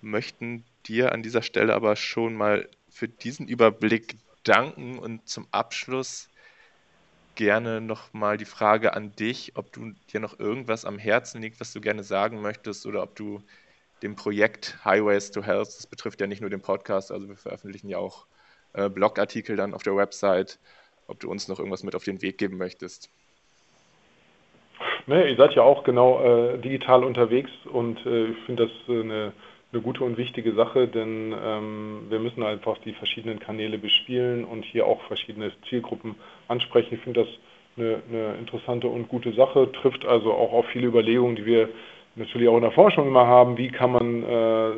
[0.01, 6.29] Möchten dir an dieser Stelle aber schon mal für diesen Überblick danken und zum Abschluss
[7.35, 11.73] gerne nochmal die Frage an dich, ob du dir noch irgendwas am Herzen liegt, was
[11.73, 13.41] du gerne sagen möchtest oder ob du
[14.03, 15.67] dem Projekt Highways to Health.
[15.67, 18.27] Das betrifft ja nicht nur den Podcast, also wir veröffentlichen ja auch
[18.73, 20.59] äh, Blogartikel dann auf der Website.
[21.07, 23.09] Ob du uns noch irgendwas mit auf den Weg geben möchtest.
[25.05, 29.01] Nee, ihr seid ja auch genau äh, digital unterwegs und äh, ich finde das äh,
[29.01, 29.33] eine,
[29.71, 34.63] eine, gute und wichtige Sache, denn ähm, wir müssen einfach die verschiedenen Kanäle bespielen und
[34.63, 36.15] hier auch verschiedene Zielgruppen
[36.47, 36.95] ansprechen.
[36.95, 37.29] Ich finde das
[37.75, 41.69] eine, eine interessante und gute Sache, trifft also auch auf viele Überlegungen, die wir
[42.15, 44.71] natürlich auch in der Forschung immer haben, wie kann man äh,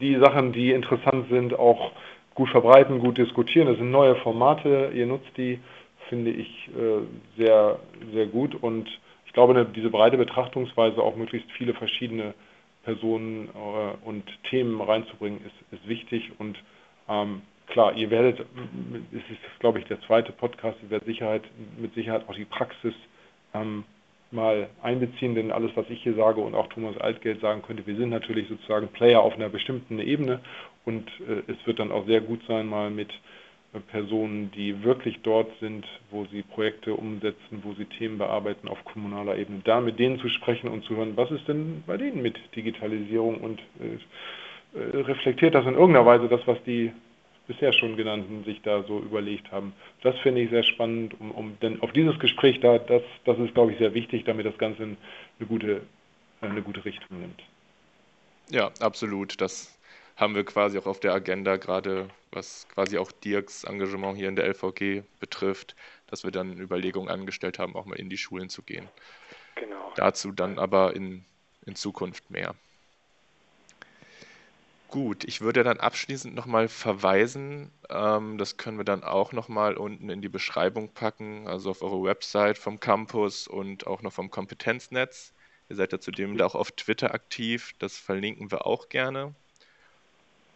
[0.00, 1.92] die Sachen, die interessant sind, auch
[2.34, 3.68] gut verbreiten, gut diskutieren.
[3.68, 5.58] Das sind neue Formate, ihr nutzt die,
[6.08, 7.78] finde ich äh, sehr,
[8.12, 8.88] sehr gut und
[9.26, 12.34] ich glaube, ne, diese breite Betrachtungsweise, auch möglichst viele verschiedene
[12.82, 16.58] Personen äh, und Themen reinzubringen, ist, ist wichtig und
[17.08, 21.42] ähm, klar, ihr werdet, es ist, glaube ich, der zweite Podcast, ihr werdet Sicherheit,
[21.78, 22.94] mit Sicherheit auch die Praxis
[23.54, 23.84] ähm,
[24.32, 27.96] mal einbeziehen, denn alles, was ich hier sage und auch Thomas Altgeld sagen könnte, wir
[27.96, 30.40] sind natürlich sozusagen Player auf einer bestimmten Ebene
[30.84, 33.10] und äh, es wird dann auch sehr gut sein, mal mit
[33.72, 38.84] äh, Personen, die wirklich dort sind, wo sie Projekte umsetzen, wo sie Themen bearbeiten auf
[38.84, 42.22] kommunaler Ebene, da mit denen zu sprechen und zu hören, was ist denn bei denen
[42.22, 46.92] mit Digitalisierung und äh, äh reflektiert das in irgendeiner Weise das, was die
[47.50, 49.72] bisher schon genannten sich da so überlegt haben.
[50.02, 53.54] Das finde ich sehr spannend, um, um denn auf dieses Gespräch da, das, das ist,
[53.54, 54.96] glaube ich, sehr wichtig, damit das Ganze eine
[55.48, 55.82] gute,
[56.40, 57.42] eine gute Richtung nimmt.
[58.50, 59.40] Ja, absolut.
[59.40, 59.76] Das
[60.16, 64.36] haben wir quasi auch auf der Agenda, gerade was quasi auch Dirks Engagement hier in
[64.36, 65.74] der LVG betrifft,
[66.06, 68.88] dass wir dann Überlegungen angestellt haben, auch mal in die Schulen zu gehen.
[69.56, 69.92] Genau.
[69.96, 71.24] Dazu dann aber in,
[71.66, 72.54] in Zukunft mehr.
[74.90, 80.10] Gut, ich würde dann abschließend nochmal verweisen, ähm, das können wir dann auch nochmal unten
[80.10, 85.32] in die Beschreibung packen, also auf eure Website vom Campus und auch noch vom Kompetenznetz.
[85.68, 89.32] Ihr seid ja zudem da auch auf Twitter aktiv, das verlinken wir auch gerne.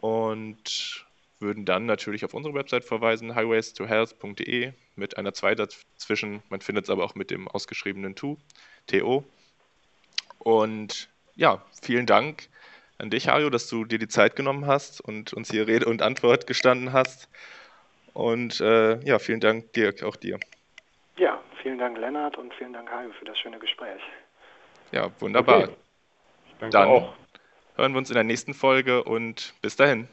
[0.01, 1.07] Und
[1.39, 6.43] würden dann natürlich auf unsere Website verweisen, highwaystohealth.de mit einer 2 dazwischen.
[6.49, 9.24] Man findet es aber auch mit dem ausgeschriebenen TO.
[10.39, 12.49] Und ja, vielen Dank
[12.99, 16.03] an dich, Hario, dass du dir die Zeit genommen hast und uns hier Rede und
[16.03, 17.28] Antwort gestanden hast.
[18.12, 20.38] Und äh, ja, vielen Dank, Dirk, auch dir.
[21.16, 24.01] Ja, vielen Dank, Lennart, und vielen Dank, Hario, für das schöne Gespräch.
[24.92, 25.64] Ja, wunderbar.
[25.64, 26.70] Okay.
[26.70, 27.14] Dann auch.
[27.76, 30.09] hören wir uns in der nächsten Folge und bis dahin.